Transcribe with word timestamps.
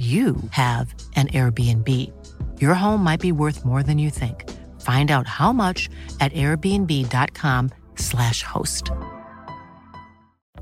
you 0.00 0.36
have 0.52 0.94
an 1.14 1.28
Airbnb. 1.28 1.86
Your 2.58 2.72
home 2.72 3.04
might 3.04 3.20
be 3.20 3.32
worth 3.32 3.66
more 3.66 3.82
than 3.82 3.98
you 3.98 4.08
think. 4.08 4.48
Find 4.80 5.10
out 5.10 5.26
how 5.26 5.52
much 5.52 5.90
at 6.20 6.32
airbnb.com/slash 6.32 8.42
host. 8.42 8.90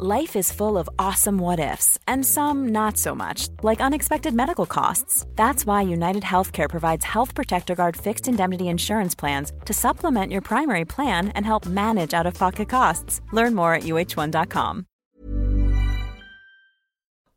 Life 0.00 0.36
is 0.36 0.52
full 0.52 0.76
of 0.76 0.88
awesome 0.98 1.38
what 1.38 1.60
ifs, 1.60 1.98
and 2.06 2.24
some 2.24 2.68
not 2.68 2.96
so 2.96 3.14
much, 3.14 3.48
like 3.64 3.80
unexpected 3.80 4.32
medical 4.32 4.66
costs. 4.66 5.26
That's 5.34 5.66
why 5.66 5.82
United 5.82 6.22
Healthcare 6.22 6.68
provides 6.68 7.04
Health 7.04 7.34
Protector 7.34 7.74
Guard 7.76 7.96
fixed 7.96 8.28
indemnity 8.28 8.68
insurance 8.68 9.14
plans 9.16 9.52
to 9.66 9.72
supplement 9.72 10.32
your 10.32 10.42
primary 10.42 10.84
plan 10.84 11.28
and 11.30 11.44
help 11.44 11.66
manage 11.66 12.14
out 12.14 12.26
of 12.26 12.34
pocket 12.34 12.68
costs. 12.68 13.20
Learn 13.32 13.54
more 13.54 13.74
at 13.74 13.82
uh1.com. 13.82 14.87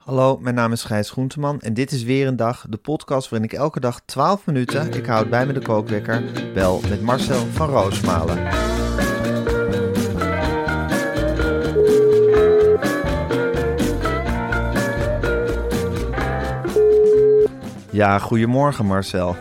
Hallo, 0.02 0.38
mijn 0.38 0.56
naam 0.56 0.72
is 0.72 0.84
Gijs 0.84 1.10
Groenteman 1.10 1.60
en 1.60 1.74
dit 1.74 1.92
is 1.92 2.04
weer 2.04 2.28
een 2.28 2.36
dag, 2.36 2.66
de 2.70 2.78
podcast 2.78 3.30
waarin 3.30 3.50
ik 3.50 3.58
elke 3.58 3.80
dag 3.80 4.02
12 4.06 4.46
minuten, 4.46 4.94
ik 4.94 5.06
houd 5.06 5.30
bij 5.30 5.46
me 5.46 5.54
de 5.54 5.62
kookwekker, 5.62 6.24
bel 6.54 6.82
met 6.90 7.02
Marcel 7.02 7.46
van 7.46 7.70
Roosmalen. 7.70 8.38
Ja, 17.92 18.20
goedemorgen 18.20 18.86
Marcel. 18.86 19.36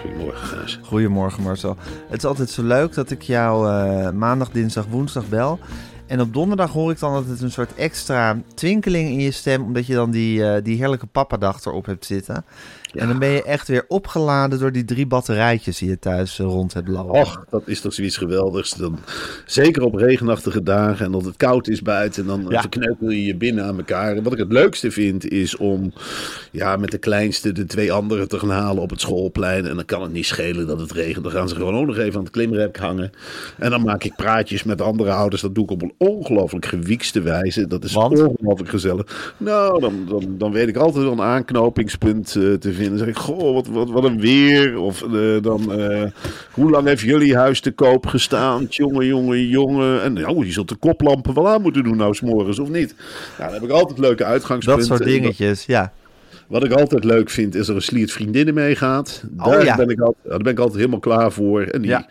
Goedemorgen, 0.00 0.46
Gijs. 0.46 0.80
Goedemorgen 0.82 1.42
Marcel. 1.42 1.76
Het 2.08 2.18
is 2.18 2.24
altijd 2.24 2.50
zo 2.50 2.62
leuk 2.62 2.94
dat 2.94 3.10
ik 3.10 3.22
jou 3.22 3.70
eh, 3.70 4.10
maandag, 4.10 4.50
dinsdag, 4.50 4.86
woensdag 4.86 5.28
bel. 5.28 5.58
En 6.12 6.20
op 6.20 6.32
donderdag 6.32 6.72
hoor 6.72 6.90
ik 6.90 6.98
dan 6.98 7.12
dat 7.12 7.26
het 7.26 7.40
een 7.40 7.50
soort 7.50 7.74
extra 7.74 8.40
twinkeling 8.54 9.08
in 9.08 9.20
je 9.20 9.30
stem, 9.30 9.62
omdat 9.62 9.86
je 9.86 9.94
dan 9.94 10.10
die, 10.10 10.44
eh, 10.46 10.62
die 10.62 10.76
heerlijke 10.76 11.06
papadag 11.06 11.64
erop 11.64 11.86
hebt 11.86 12.04
zitten. 12.04 12.44
En 12.94 13.08
dan 13.08 13.18
ben 13.18 13.28
je 13.28 13.42
echt 13.42 13.68
weer 13.68 13.84
opgeladen 13.88 14.58
door 14.58 14.72
die 14.72 14.84
drie 14.84 15.06
batterijtjes 15.06 15.78
die 15.78 15.88
je 15.88 15.98
thuis 15.98 16.38
eh, 16.38 16.46
rond 16.46 16.74
hebt 16.74 16.88
lopen. 16.88 17.20
Och, 17.20 17.44
dat 17.50 17.62
is 17.66 17.80
toch 17.80 17.94
zoiets 17.94 18.16
geweldigs. 18.16 18.70
Dan, 18.74 18.98
zeker 19.46 19.82
op 19.82 19.94
regenachtige 19.94 20.62
dagen 20.62 21.06
en 21.06 21.12
dat 21.12 21.24
het 21.24 21.36
koud 21.36 21.68
is 21.68 21.82
buiten. 21.82 22.22
En 22.22 22.28
dan 22.28 22.46
Ja. 22.48 22.60
verkneukel 22.60 23.10
je 23.10 23.24
je 23.24 23.36
binnen 23.36 23.64
aan 23.64 23.76
elkaar. 23.76 24.16
En 24.16 24.22
wat 24.22 24.32
ik 24.32 24.38
het 24.38 24.52
leukste 24.52 24.90
vind 24.90 25.28
is 25.28 25.56
om 25.56 25.92
ja, 26.50 26.76
met 26.76 26.90
de 26.90 26.98
kleinste 26.98 27.52
de 27.52 27.64
twee 27.66 27.92
anderen 27.92 28.28
te 28.28 28.38
gaan 28.38 28.50
halen 28.50 28.82
op 28.82 28.90
het 28.90 29.00
schoolplein. 29.00 29.66
En 29.66 29.74
dan 29.76 29.84
kan 29.84 30.02
het 30.02 30.12
niet 30.12 30.26
schelen 30.26 30.66
dat 30.66 30.80
het 30.80 30.92
regent. 30.92 31.24
Dan 31.24 31.32
gaan 31.32 31.48
ze 31.48 31.54
gewoon 31.54 31.74
ook 31.74 31.86
nog 31.86 31.96
even 31.96 32.16
aan 32.18 32.24
het 32.24 32.32
klimrek 32.32 32.76
hangen. 32.78 33.10
En 33.58 33.70
dan 33.70 33.82
maak 33.82 34.04
ik 34.04 34.16
praatjes 34.16 34.62
met 34.62 34.80
andere 34.80 35.10
ouders. 35.10 35.42
Dat 35.42 35.54
doe 35.54 35.64
ik 35.64 35.70
op 35.70 35.82
een 35.82 35.94
ongelooflijk 35.98 36.66
gewiekste 36.66 37.20
wijze. 37.20 37.66
Dat 37.66 37.84
is 37.84 37.96
ongelooflijk 37.96 38.70
gezellig. 38.70 39.34
Nou, 39.36 39.80
dan, 39.80 40.06
dan, 40.08 40.34
dan 40.38 40.52
weet 40.52 40.68
ik 40.68 40.76
altijd 40.76 41.04
wel 41.04 41.12
een 41.12 41.20
aanknopingspunt 41.20 42.26
eh, 42.26 42.32
te 42.32 42.58
vinden. 42.60 42.80
Dan 42.88 42.98
zeg 42.98 43.08
ik, 43.08 43.16
goh, 43.16 43.54
wat, 43.54 43.66
wat, 43.66 43.90
wat 43.90 44.04
een 44.04 44.20
weer. 44.20 44.78
Of 44.78 45.02
eh, 45.02 45.42
dan, 45.42 45.72
eh, 45.72 46.02
hoe 46.52 46.70
lang 46.70 46.86
heeft 46.86 47.02
jullie 47.02 47.36
huis 47.36 47.60
te 47.60 47.70
koop 47.70 48.06
gestaan? 48.06 48.66
Jongen, 48.68 49.06
jongen, 49.06 49.46
jongen. 49.48 50.02
En 50.02 50.12
nou, 50.12 50.46
je 50.46 50.52
zult 50.52 50.68
de 50.68 50.74
koplampen 50.74 51.34
wel 51.34 51.48
aan 51.48 51.62
moeten 51.62 51.84
doen 51.84 51.96
nou, 51.96 52.14
's 52.14 52.20
morgens 52.20 52.58
of 52.58 52.68
niet? 52.68 52.94
Nou, 53.38 53.50
dan 53.50 53.60
heb 53.60 53.70
ik 53.70 53.76
altijd 53.76 53.98
leuke 53.98 54.24
uitgangspunten. 54.24 54.88
dat 54.88 54.98
soort 54.98 55.08
En 55.10 55.20
dingetjes, 55.20 55.64
ja. 55.66 55.92
Wat 56.48 56.64
ik 56.64 56.72
altijd 56.72 57.04
leuk 57.04 57.30
vind, 57.30 57.54
is 57.54 57.68
er 57.68 57.74
een 57.74 57.82
sliert 57.82 58.12
vriendinnen 58.12 58.54
meegaat. 58.54 59.22
Daar, 59.30 59.58
Oh, 59.58 59.64
ja. 59.64 59.76
ben 59.76 59.88
ik 59.88 60.00
altijd, 60.00 60.28
daar 60.28 60.38
ben 60.38 60.52
ik 60.52 60.58
altijd 60.58 60.78
helemaal 60.78 60.98
klaar 60.98 61.32
voor. 61.32 61.62
En 61.62 61.80
die, 61.80 61.90
Ja. 61.90 62.06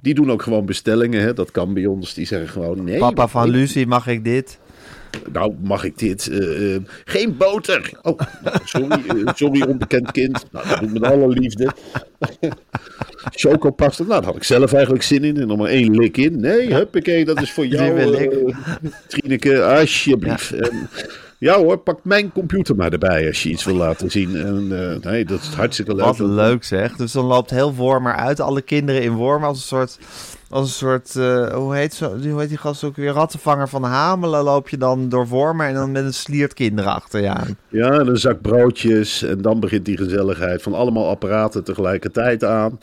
die 0.00 0.14
doen 0.14 0.30
ook 0.30 0.42
gewoon 0.42 0.66
bestellingen. 0.66 1.20
Hè? 1.22 1.32
Dat 1.32 1.50
kan 1.50 1.74
bij 1.74 1.86
ons. 1.86 2.14
Die 2.14 2.26
zeggen 2.26 2.48
gewoon, 2.48 2.84
nee. 2.84 2.98
Papa 2.98 3.28
van 3.28 3.48
Lucie, 3.50 3.86
mag 3.86 4.06
ik 4.06 4.24
dit? 4.24 4.58
Nou, 5.32 5.54
mag 5.62 5.84
ik 5.84 5.98
dit? 5.98 6.28
Eh, 6.28 6.74
eh, 6.74 6.80
geen 7.04 7.36
boter. 7.36 7.90
Oh, 8.02 8.18
nou, 8.44 8.56
sorry, 8.64 9.02
eh, 9.08 9.34
sorry, 9.34 9.62
onbekend 9.62 10.12
kind. 10.12 10.44
Nou, 10.52 10.68
dat 10.68 10.78
doe 10.78 10.88
ik 10.88 11.00
met 11.00 11.10
alle 11.10 11.28
liefde. 11.28 11.70
Chocopasta. 13.40 14.02
Nou, 14.02 14.14
daar 14.14 14.24
had 14.24 14.36
ik 14.36 14.44
zelf 14.44 14.72
eigenlijk 14.72 15.04
zin 15.04 15.24
in. 15.24 15.36
En 15.36 15.46
nog 15.46 15.58
maar 15.58 15.68
één 15.68 15.96
lik 15.96 16.16
in. 16.16 16.40
Nee, 16.40 16.74
huppakee, 16.74 17.24
dat 17.24 17.42
is 17.42 17.52
voor 17.52 17.66
jou, 17.66 17.98
eh, 17.98 18.54
Trineke, 19.06 19.62
alsjeblieft. 19.62 20.52
En, 20.52 20.88
ja 21.38 21.58
hoor, 21.58 21.78
pak 21.78 21.98
mijn 22.02 22.32
computer 22.32 22.76
maar 22.76 22.92
erbij 22.92 23.26
als 23.26 23.42
je 23.42 23.48
iets 23.48 23.64
wil 23.64 23.74
laten 23.74 24.10
zien. 24.10 24.36
En, 24.36 24.68
nee, 25.02 25.24
dat 25.24 25.40
is 25.40 25.48
hartstikke 25.48 25.94
leuk. 25.94 26.04
Wat 26.04 26.18
leuk 26.18 26.64
zeg. 26.64 26.96
Dus 26.96 27.12
dan 27.12 27.24
loopt 27.24 27.50
heel 27.50 27.74
Wormer 27.74 28.14
uit. 28.14 28.40
Alle 28.40 28.62
kinderen 28.62 29.02
in 29.02 29.12
Wormer 29.12 29.48
als 29.48 29.58
een 29.58 29.64
soort... 29.64 29.98
Als 30.54 30.68
een 30.68 30.74
soort, 30.74 31.16
eh, 31.16 31.54
hoe, 31.54 31.74
heet 31.74 31.94
zo, 31.94 32.18
hoe 32.18 32.40
heet 32.40 32.48
die 32.48 32.58
gast 32.58 32.84
ook 32.84 32.96
weer? 32.96 33.10
Rattenvanger 33.10 33.68
van 33.68 33.82
Hamelen 33.82 34.42
loop 34.42 34.68
je 34.68 34.76
dan 34.76 35.08
door 35.08 35.26
Wormer 35.26 35.66
en 35.66 35.74
dan 35.74 35.92
met 35.92 36.04
een 36.04 36.14
sliert 36.14 36.54
kinderen 36.54 36.92
achter 36.92 37.20
je 37.20 37.28
aan. 37.28 37.56
Ja, 37.68 37.90
en 37.90 38.06
een 38.06 38.16
zak 38.16 38.40
broodjes. 38.40 39.22
En 39.22 39.42
dan 39.42 39.60
begint 39.60 39.84
die 39.84 39.96
gezelligheid 39.96 40.62
van 40.62 40.74
allemaal 40.74 41.08
apparaten 41.08 41.64
tegelijkertijd 41.64 42.44
aan. 42.44 42.78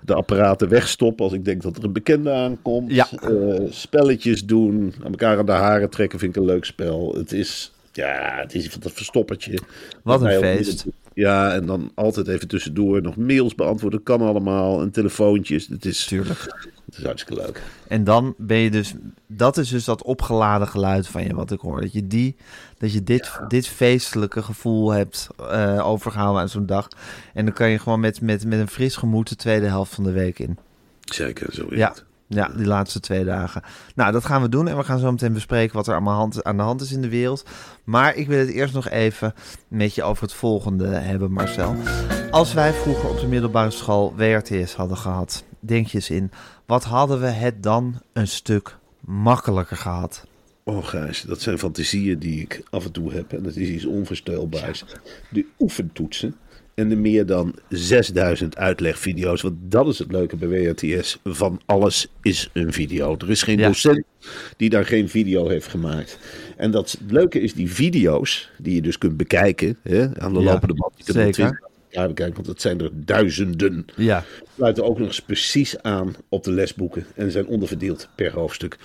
De 0.00 0.14
apparaten 0.14 0.68
wegstoppen 0.68 1.24
als 1.24 1.34
ik 1.34 1.44
denk 1.44 1.62
dat 1.62 1.76
er 1.76 1.84
een 1.84 1.92
bekende 1.92 2.32
aankomt. 2.32 2.92
Ja. 2.92 3.08
Eh, 3.20 3.60
spelletjes 3.70 4.44
doen. 4.44 4.94
Aan 5.04 5.10
elkaar 5.10 5.38
aan 5.38 5.46
de 5.46 5.52
haren 5.52 5.90
trekken 5.90 6.18
vind 6.18 6.36
ik 6.36 6.42
een 6.42 6.48
leuk 6.48 6.64
spel. 6.64 7.14
Het 7.16 7.32
is, 7.32 7.72
ja, 7.92 8.38
het 8.40 8.54
is 8.54 8.68
van 8.68 8.80
dat 8.80 8.92
verstoppertje. 8.92 9.58
Wat 10.02 10.22
een 10.22 10.38
feest. 10.38 10.84
Ja, 11.14 11.52
en 11.52 11.66
dan 11.66 11.90
altijd 11.94 12.28
even 12.28 12.48
tussendoor 12.48 13.02
nog 13.02 13.16
mails 13.16 13.54
beantwoorden. 13.54 14.02
Kan 14.02 14.20
allemaal. 14.20 14.80
En 14.80 14.90
telefoontjes. 14.90 15.66
Het 15.66 15.84
is, 15.84 16.04
Tuurlijk. 16.06 16.76
Is 16.98 17.04
hartstikke 17.04 17.42
leuk. 17.42 17.62
En 17.88 18.04
dan 18.04 18.34
ben 18.38 18.56
je 18.56 18.70
dus, 18.70 18.94
dat 19.26 19.56
is 19.56 19.68
dus 19.68 19.84
dat 19.84 20.02
opgeladen 20.02 20.68
geluid 20.68 21.08
van 21.08 21.22
je, 21.24 21.34
wat 21.34 21.50
ik 21.50 21.60
hoor. 21.60 21.80
Dat 21.80 21.92
je, 21.92 22.06
die, 22.06 22.36
dat 22.78 22.92
je 22.92 23.02
dit, 23.02 23.30
dit 23.48 23.66
feestelijke 23.66 24.42
gevoel 24.42 24.90
hebt 24.90 25.28
eh, 25.50 25.86
overgehouden 25.88 26.42
aan 26.42 26.48
zo'n 26.48 26.66
dag. 26.66 26.88
En 27.34 27.44
dan 27.44 27.54
kan 27.54 27.68
je 27.70 27.78
gewoon 27.78 28.00
met, 28.00 28.20
met, 28.20 28.44
met 28.44 28.58
een 28.58 28.68
fris 28.68 28.96
gemoed 28.96 29.28
de 29.28 29.36
tweede 29.36 29.66
helft 29.66 29.94
van 29.94 30.04
de 30.04 30.12
week 30.12 30.38
in. 30.38 30.58
Zeker, 31.00 31.52
zo 31.54 31.66
is 31.66 31.78
Ja. 31.78 31.88
het. 31.88 32.06
Ja, 32.30 32.48
die 32.56 32.66
laatste 32.66 33.00
twee 33.00 33.24
dagen. 33.24 33.62
Nou, 33.94 34.12
dat 34.12 34.24
gaan 34.24 34.42
we 34.42 34.48
doen 34.48 34.68
en 34.68 34.76
we 34.76 34.84
gaan 34.84 34.98
zo 34.98 35.10
meteen 35.10 35.32
bespreken 35.32 35.76
wat 35.76 35.86
er 35.86 35.94
aan 36.42 36.56
de 36.56 36.62
hand 36.62 36.80
is 36.80 36.92
in 36.92 37.02
de 37.02 37.08
wereld. 37.08 37.44
Maar 37.84 38.14
ik 38.16 38.26
wil 38.28 38.38
het 38.38 38.48
eerst 38.48 38.74
nog 38.74 38.88
even 38.88 39.34
met 39.68 39.94
je 39.94 40.02
over 40.02 40.22
het 40.22 40.32
volgende 40.32 40.86
hebben, 40.86 41.32
Marcel. 41.32 41.76
Als 42.30 42.52
wij 42.54 42.72
vroeger 42.72 43.08
op 43.08 43.20
de 43.20 43.26
middelbare 43.26 43.70
school 43.70 44.14
WRTS 44.16 44.74
hadden 44.74 44.96
gehad, 44.96 45.44
denk 45.60 45.86
je 45.86 45.94
eens 45.94 46.10
in, 46.10 46.30
wat 46.66 46.84
hadden 46.84 47.20
we 47.20 47.26
het 47.26 47.62
dan 47.62 48.00
een 48.12 48.28
stuk 48.28 48.76
makkelijker 49.00 49.76
gehad? 49.76 50.26
Oh 50.64 50.84
Gijs, 50.86 51.22
dat 51.22 51.40
zijn 51.40 51.58
fantasieën 51.58 52.18
die 52.18 52.40
ik 52.40 52.62
af 52.70 52.84
en 52.84 52.92
toe 52.92 53.12
heb. 53.12 53.32
En 53.32 53.42
dat 53.42 53.56
is 53.56 53.68
iets 53.68 53.84
onvoorstelbaars. 53.86 54.84
De 55.30 55.46
oefentoetsen 55.58 56.34
en 56.74 56.88
de 56.88 56.96
meer 56.96 57.26
dan 57.26 57.54
6000 57.68 58.56
uitlegvideo's. 58.56 59.42
Want 59.42 59.54
dat 59.60 59.86
is 59.88 59.98
het 59.98 60.12
leuke 60.12 60.36
bij 60.36 60.48
WRTS. 60.48 61.18
Van 61.24 61.60
alles 61.66 62.06
is 62.22 62.50
een 62.52 62.72
video. 62.72 63.16
Er 63.18 63.30
is 63.30 63.42
geen 63.42 63.58
Ja. 63.58 63.66
docent 63.66 64.04
die 64.56 64.70
daar 64.70 64.84
geen 64.86 65.08
video 65.08 65.48
heeft 65.48 65.66
gemaakt. 65.66 66.18
En 66.56 66.70
dat 66.70 66.90
het 66.90 67.10
leuke 67.10 67.40
is 67.40 67.54
die 67.54 67.72
video's 67.72 68.50
die 68.58 68.74
je 68.74 68.82
dus 68.82 68.98
kunt 68.98 69.16
bekijken. 69.16 69.76
Hè, 69.82 70.20
aan 70.20 70.32
de 70.34 70.40
Ja, 70.40 70.52
lopende 70.52 70.74
band. 70.74 70.92
Je 70.96 71.04
kunt 71.04 71.16
er 71.16 71.34
zeker. 71.34 71.67
20 71.88 72.02
Ja, 72.02 72.06
bekijken, 72.06 72.34
want 72.34 72.46
het 72.46 72.60
zijn 72.60 72.80
er 72.80 72.90
duizenden. 72.94 73.86
Ja, 73.96 74.24
sluiten 74.56 74.84
ook 74.84 74.98
nog 74.98 75.06
eens 75.06 75.20
precies 75.20 75.82
aan 75.82 76.14
op 76.28 76.44
de 76.44 76.50
lesboeken 76.50 77.06
en 77.14 77.30
zijn 77.30 77.46
onderverdeeld 77.46 78.08
per 78.14 78.32
hoofdstuk. 78.32 78.78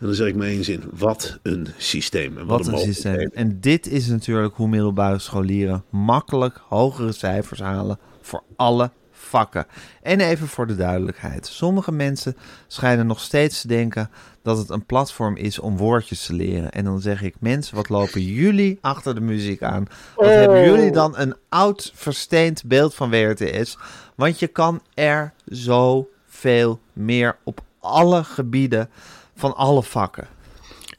En 0.00 0.06
dan 0.06 0.14
zeg 0.14 0.28
ik 0.28 0.36
maar 0.36 0.46
één 0.46 0.64
zin, 0.64 0.82
wat 0.92 1.38
een 1.42 1.66
systeem. 1.76 2.38
En 2.38 2.46
wat 2.46 2.66
een 2.66 2.78
systeem. 2.78 3.30
En 3.34 3.60
dit 3.60 3.86
is 3.86 4.06
natuurlijk 4.06 4.54
hoe 4.54 4.68
middelbare 4.68 5.18
scholieren 5.18 5.84
makkelijk 5.90 6.60
hogere 6.68 7.12
cijfers 7.12 7.60
halen 7.60 7.98
voor 8.20 8.42
alle 8.56 8.90
vakken. 9.30 9.66
En 10.02 10.20
even 10.20 10.48
voor 10.48 10.66
de 10.66 10.76
duidelijkheid. 10.76 11.46
Sommige 11.46 11.92
mensen 11.92 12.36
schijnen 12.66 13.06
nog 13.06 13.20
steeds 13.20 13.60
te 13.60 13.68
denken 13.68 14.10
dat 14.42 14.58
het 14.58 14.70
een 14.70 14.86
platform 14.86 15.36
is 15.36 15.58
om 15.58 15.76
woordjes 15.76 16.26
te 16.26 16.34
leren. 16.34 16.70
En 16.70 16.84
dan 16.84 17.00
zeg 17.00 17.22
ik, 17.22 17.34
mensen, 17.38 17.76
wat 17.76 17.88
lopen 17.88 18.22
jullie 18.22 18.78
achter 18.80 19.14
de 19.14 19.20
muziek 19.20 19.62
aan? 19.62 19.86
Wat 20.16 20.28
hebben 20.28 20.64
jullie 20.64 20.92
dan 20.92 21.18
een 21.18 21.34
oud 21.48 21.92
versteend 21.94 22.64
beeld 22.64 22.94
van 22.94 23.10
WRTS? 23.10 23.78
Want 24.14 24.38
je 24.38 24.46
kan 24.46 24.82
er 24.94 25.32
zoveel 25.44 26.80
meer 26.92 27.36
op 27.44 27.60
alle 27.80 28.24
gebieden 28.24 28.90
van 29.34 29.56
alle 29.56 29.82
vakken. 29.82 30.26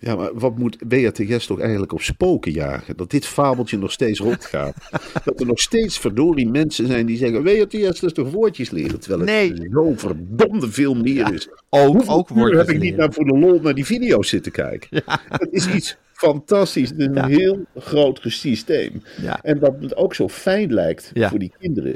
Ja, 0.01 0.15
maar 0.15 0.29
wat 0.33 0.57
moet 0.57 0.77
WRTS 0.87 1.45
toch 1.45 1.59
eigenlijk 1.59 1.93
op 1.93 2.01
spoken 2.01 2.51
jagen? 2.51 2.97
Dat 2.97 3.09
dit 3.09 3.25
fabeltje 3.25 3.77
nog 3.77 3.91
steeds 3.91 4.19
rondgaat. 4.19 4.75
dat 5.25 5.39
er 5.39 5.45
nog 5.45 5.59
steeds 5.59 5.99
verdorie 5.99 6.47
mensen 6.49 6.87
zijn 6.87 7.05
die 7.05 7.17
zeggen... 7.17 7.43
WRTS, 7.43 8.01
is 8.01 8.13
toch 8.13 8.31
woordjes 8.31 8.69
leren? 8.69 8.99
Terwijl 8.99 9.47
het 9.47 9.69
zo 9.71 9.93
verdomde 9.95 10.71
veel 10.71 10.95
meer 10.95 11.33
is. 11.33 11.49
Ook, 11.69 11.93
Hoeveel 11.93 12.13
ook 12.13 12.29
wordt 12.29 12.55
heb 12.55 12.69
ik 12.69 12.79
niet 12.79 12.95
naar 12.95 13.13
voor 13.13 13.25
de 13.25 13.37
lol 13.37 13.59
naar 13.59 13.73
die 13.73 13.85
video's 13.85 14.29
zitten 14.29 14.51
kijken? 14.51 15.03
Het 15.29 15.49
is 15.51 15.67
iets 15.67 15.97
fantastisch. 16.13 16.89
Het 16.89 16.99
is 16.99 17.05
een 17.05 17.13
Ja. 17.13 17.27
heel 17.27 17.65
groot 17.75 18.19
systeem. 18.23 19.01
En 19.41 19.59
wat 19.59 19.73
het 19.79 19.95
ook 19.95 20.15
zo 20.15 20.29
fijn 20.29 20.73
lijkt 20.73 21.11
voor 21.15 21.39
die 21.39 21.53
kinderen... 21.59 21.95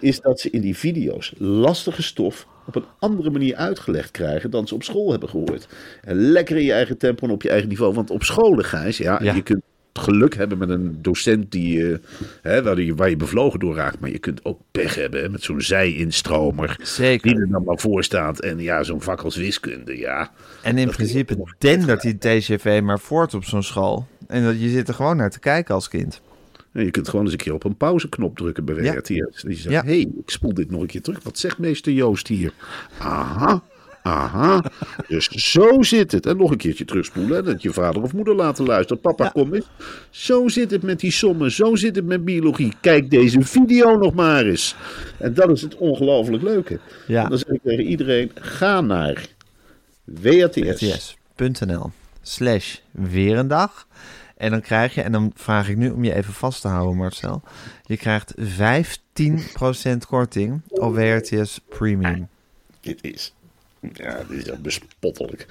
Is 0.00 0.20
dat 0.20 0.40
ze 0.40 0.50
in 0.50 0.60
die 0.60 0.76
video's 0.76 1.32
lastige 1.38 2.02
stof 2.02 2.46
op 2.66 2.74
een 2.76 2.84
andere 2.98 3.30
manier 3.30 3.54
uitgelegd 3.56 4.10
krijgen 4.10 4.50
dan 4.50 4.68
ze 4.68 4.74
op 4.74 4.82
school 4.82 5.10
hebben 5.10 5.28
gehoord. 5.28 5.68
En 6.02 6.16
lekker 6.16 6.56
in 6.56 6.64
je 6.64 6.72
eigen 6.72 6.98
tempo 6.98 7.26
en 7.26 7.32
op 7.32 7.42
je 7.42 7.50
eigen 7.50 7.68
niveau. 7.68 7.94
Want 7.94 8.10
op 8.10 8.22
scholen, 8.22 8.64
Gijs, 8.64 8.98
ja, 8.98 9.18
Ja. 9.22 9.34
je 9.34 9.42
kunt 9.42 9.62
geluk 9.92 10.34
hebben 10.36 10.58
met 10.58 10.68
een 10.68 10.98
docent 11.02 11.50
die, 11.52 11.92
eh, 11.92 11.98
hè, 12.42 12.62
waar, 12.62 12.80
je, 12.80 12.94
waar 12.94 13.10
je 13.10 13.16
bevlogen 13.16 13.60
door 13.60 13.74
raakt. 13.74 14.00
Maar 14.00 14.10
je 14.10 14.18
kunt 14.18 14.44
ook 14.44 14.60
pech 14.70 14.94
hebben 14.94 15.22
hè, 15.22 15.28
met 15.28 15.42
zo'n 15.42 15.60
zij-instromer. 15.60 16.76
Zeker. 16.82 17.30
Die 17.30 17.40
er 17.40 17.48
dan 17.48 17.64
maar 17.64 17.78
voor 17.78 18.04
staat. 18.04 18.40
En 18.40 18.58
ja, 18.58 18.82
zo'n 18.82 19.02
vak 19.02 19.20
als 19.20 19.36
wiskunde, 19.36 19.98
ja. 19.98 20.30
En 20.62 20.78
in 20.78 20.90
principe 20.90 21.36
dendert 21.58 22.00
die 22.02 22.18
TGV 22.18 22.80
maar 22.84 22.98
voort 23.00 23.34
op 23.34 23.44
zo'n 23.44 23.62
school. 23.62 24.06
En 24.26 24.44
dat, 24.44 24.60
je 24.60 24.68
zit 24.68 24.88
er 24.88 24.94
gewoon 24.94 25.16
naar 25.16 25.30
te 25.30 25.40
kijken 25.40 25.74
als 25.74 25.88
kind. 25.88 26.20
En 26.74 26.84
je 26.84 26.90
kunt 26.90 27.08
gewoon 27.08 27.24
eens 27.24 27.32
een 27.34 27.38
keer 27.40 27.54
op 27.54 27.64
een 27.64 27.76
pauzeknop 27.76 28.36
drukken 28.36 28.64
bij 28.64 28.74
Ja. 28.82 29.00
Die 29.00 29.24
zegt, 29.40 29.62
Ja. 29.62 29.82
hey, 29.84 29.98
ik 29.98 30.30
spoel 30.30 30.54
dit 30.54 30.70
nog 30.70 30.80
een 30.80 30.86
keer 30.86 31.02
terug. 31.02 31.22
Wat 31.22 31.38
zegt 31.38 31.58
meester 31.58 31.92
Joost 31.92 32.28
hier? 32.28 32.52
Aha, 32.98 33.62
aha. 34.02 34.64
Dus 35.08 35.28
zo 35.28 35.82
zit 35.82 36.12
het. 36.12 36.26
En 36.26 36.36
nog 36.36 36.50
een 36.50 36.56
keertje 36.56 36.84
terugspoelen. 36.84 37.38
En 37.38 37.44
dat 37.44 37.62
je 37.62 37.72
vader 37.72 38.02
of 38.02 38.12
moeder 38.12 38.34
laten 38.34 38.64
luisteren. 38.64 39.02
Papa, 39.02 39.24
Ja. 39.24 39.30
kom 39.30 39.54
eens. 39.54 39.66
Zo 40.10 40.48
zit 40.48 40.70
het 40.70 40.82
met 40.82 41.00
die 41.00 41.10
sommen. 41.10 41.50
Zo 41.50 41.74
zit 41.76 41.96
het 41.96 42.04
met 42.06 42.24
biologie. 42.24 42.72
Kijk 42.80 43.10
deze 43.10 43.40
video 43.42 43.96
nog 43.96 44.14
maar 44.14 44.44
eens. 44.46 44.76
En 45.18 45.34
dat 45.34 45.50
is 45.50 45.62
het 45.62 45.76
ongelooflijk 45.76 46.42
leuke. 46.42 46.78
Ja. 47.06 47.22
En 47.24 47.28
dan 47.28 47.38
zeg 47.38 47.48
ik 47.48 47.60
tegen 47.62 47.84
iedereen, 47.84 48.30
ga 48.34 48.80
naar 48.80 49.26
WRTS. 50.04 51.16
rts.nl 51.36 51.90
slash 52.22 52.76
weer 52.90 53.36
een 53.38 53.48
dag. 53.48 53.86
En 54.44 54.50
dan 54.50 54.60
krijg 54.60 54.94
je, 54.94 55.02
en 55.02 55.12
dan 55.12 55.32
vraag 55.34 55.68
ik 55.68 55.76
nu 55.76 55.90
om 55.90 56.04
je 56.04 56.14
even 56.14 56.32
vast 56.32 56.60
te 56.60 56.68
houden 56.68 56.96
Marcel. 56.96 57.42
Je 57.82 57.96
krijgt 57.96 58.34
15% 58.36 59.98
korting 60.08 60.60
op 60.68 60.94
WRTS 60.94 61.60
Premium. 61.68 62.28
Dit 62.80 62.98
is, 63.02 63.34
ja, 63.92 64.22
dit 64.28 64.48
is 64.48 64.60
bespottelijk. 64.60 65.46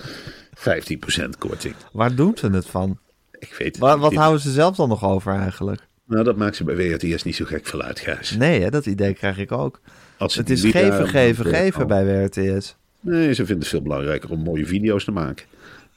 15% 0.55 1.29
korting. 1.37 1.75
Waar 1.91 2.15
doen 2.15 2.37
ze 2.37 2.49
het 2.49 2.67
van? 2.67 2.99
Ik 3.39 3.55
weet 3.57 3.67
het 3.67 3.77
Wat, 3.77 3.93
niet. 3.93 4.03
wat 4.03 4.13
houden 4.13 4.41
ze 4.41 4.51
zelf 4.51 4.75
dan 4.75 4.89
nog 4.89 5.03
over 5.03 5.35
eigenlijk? 5.35 5.81
Nou, 6.05 6.23
dat 6.23 6.37
maakt 6.37 6.55
ze 6.55 6.63
bij 6.63 6.75
WRTS 6.75 7.23
niet 7.23 7.35
zo 7.35 7.45
gek 7.45 7.67
veel 7.67 7.81
uit, 7.81 7.99
Gijs. 7.99 8.31
Nee, 8.35 8.61
hè, 8.61 8.69
dat 8.69 8.85
idee 8.85 9.13
krijg 9.13 9.37
ik 9.37 9.51
ook. 9.51 9.81
Als 10.17 10.35
Het 10.35 10.49
is 10.49 10.61
geven, 10.61 11.07
geven, 11.07 11.45
geven 11.45 11.87
bij 11.87 12.05
WRTS. 12.05 12.75
Nee, 12.99 13.33
ze 13.33 13.45
vinden 13.45 13.59
het 13.59 13.67
veel 13.67 13.81
belangrijker 13.81 14.29
om 14.29 14.39
mooie 14.39 14.65
video's 14.65 15.03
te 15.03 15.11
maken. 15.11 15.45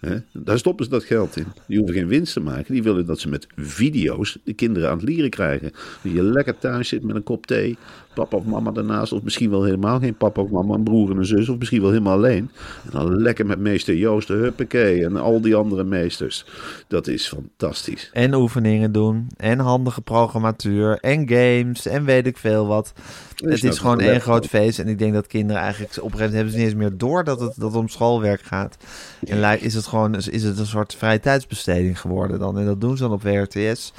Hè? 0.01 0.17
Daar 0.33 0.59
stoppen 0.59 0.85
ze 0.85 0.91
dat 0.91 1.05
geld 1.05 1.37
in. 1.37 1.47
Die 1.67 1.79
hoeven 1.79 1.97
geen 1.97 2.09
winst 2.09 2.33
te 2.33 2.41
maken. 2.41 2.73
Die 2.73 2.83
willen 2.83 3.07
dat 3.07 3.21
ze 3.21 3.29
met 3.29 3.47
video's 3.57 4.39
de 4.45 4.53
kinderen 4.53 4.91
aan 4.91 4.99
het 4.99 5.09
leren 5.09 5.31
krijgen. 5.31 5.73
Dat 6.03 6.13
je 6.13 6.23
lekker 6.23 6.59
thuis 6.59 6.89
zit 6.89 7.03
met 7.03 7.17
een 7.17 7.23
kop 7.23 7.47
thee. 7.47 7.77
Papa 8.17 8.37
of 8.37 8.45
mama 8.45 8.71
daarnaast. 8.71 9.13
Of 9.13 9.23
misschien 9.23 9.51
wel 9.51 9.65
helemaal 9.65 9.99
geen 9.99 10.17
papa 10.17 10.41
of 10.41 10.51
mama. 10.51 10.75
Een 10.75 10.85
broer 10.85 11.11
en 11.11 11.17
een 11.17 11.27
zus. 11.27 11.49
Of 11.49 11.59
misschien 11.59 11.81
wel 11.81 11.91
helemaal 11.91 12.13
alleen. 12.13 12.51
En 12.85 12.91
dan 12.91 13.17
lekker 13.17 13.47
met 13.47 13.59
meester 13.59 13.95
Joost 13.97 14.29
de 14.29 14.35
Huppakee. 14.35 15.05
En 15.05 15.17
al 15.17 15.41
die 15.41 15.55
andere 15.55 15.85
meesters. 15.85 16.47
Dat 16.89 17.07
is 17.07 17.29
fantastisch. 17.29 18.11
En 18.13 18.35
oefeningen 18.35 18.93
doen. 18.93 19.27
En 19.37 19.59
handige 19.59 20.01
programmatuur. 20.01 20.99
En 21.01 21.29
games. 21.29 21.87
En 21.87 22.05
weet 22.05 22.27
ik 22.27 22.37
veel 22.37 22.67
wat. 22.67 22.93
Het 23.37 23.65
is 23.65 23.79
gewoon 23.79 24.01
één 24.01 24.21
groot 24.21 24.47
feest. 24.47 24.79
En 24.79 24.89
ik 24.89 24.99
denk 24.99 25.15
dat 25.15 25.27
kinderen 25.27 25.63
eigenlijk... 25.63 25.97
Op 25.97 25.97
een 25.97 26.11
gegeven 26.11 26.35
moment 26.35 26.35
hebben 26.35 26.53
ze 26.53 26.59
niet 26.59 26.67
eens 26.67 26.91
meer 26.91 26.99
door 26.99 27.25
dat 27.25 27.41
het, 27.41 27.55
dat 27.57 27.73
het 27.73 27.81
om 27.81 27.89
schoolwerk 27.89 28.43
gaat. 28.43 28.77
En 29.25 29.61
is 29.61 29.75
het 29.75 29.87
gewoon 29.87 30.15
is 30.15 30.43
het 30.43 30.59
een 30.59 30.67
soort 30.67 30.95
vrije 30.95 31.21
tijdsbesteding 31.21 32.01
geworden 32.01 32.39
dan. 32.39 32.59
En 32.59 32.67
dat 32.67 32.81
doen 32.81 32.97
ze 32.97 33.03
dan 33.03 33.13
op 33.13 33.23
WRTS. 33.23 33.93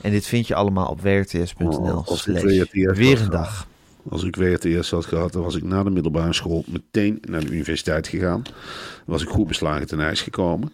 En 0.00 0.10
dit 0.10 0.26
vind 0.26 0.46
je 0.46 0.54
allallemaal 0.54 0.88
op 0.88 1.00
WRTS.nl. 1.00 2.02
Oh, 2.06 2.22
weer 2.92 3.20
een 3.20 3.30
dag. 3.30 3.66
Als 4.08 4.22
ik 4.22 4.36
WRTS 4.36 4.90
had 4.90 5.06
gehad, 5.06 5.32
dan 5.32 5.42
was 5.42 5.56
ik 5.56 5.62
na 5.62 5.82
de 5.82 5.90
middelbare 5.90 6.32
school 6.32 6.64
meteen 6.66 7.22
naar 7.28 7.40
de 7.40 7.50
universiteit 7.50 8.08
gegaan. 8.08 8.42
Dan 8.42 8.54
was 9.04 9.22
ik 9.22 9.28
goed 9.28 9.46
beslagen 9.46 9.86
ten 9.86 10.00
ijs 10.00 10.22
gekomen. 10.22 10.72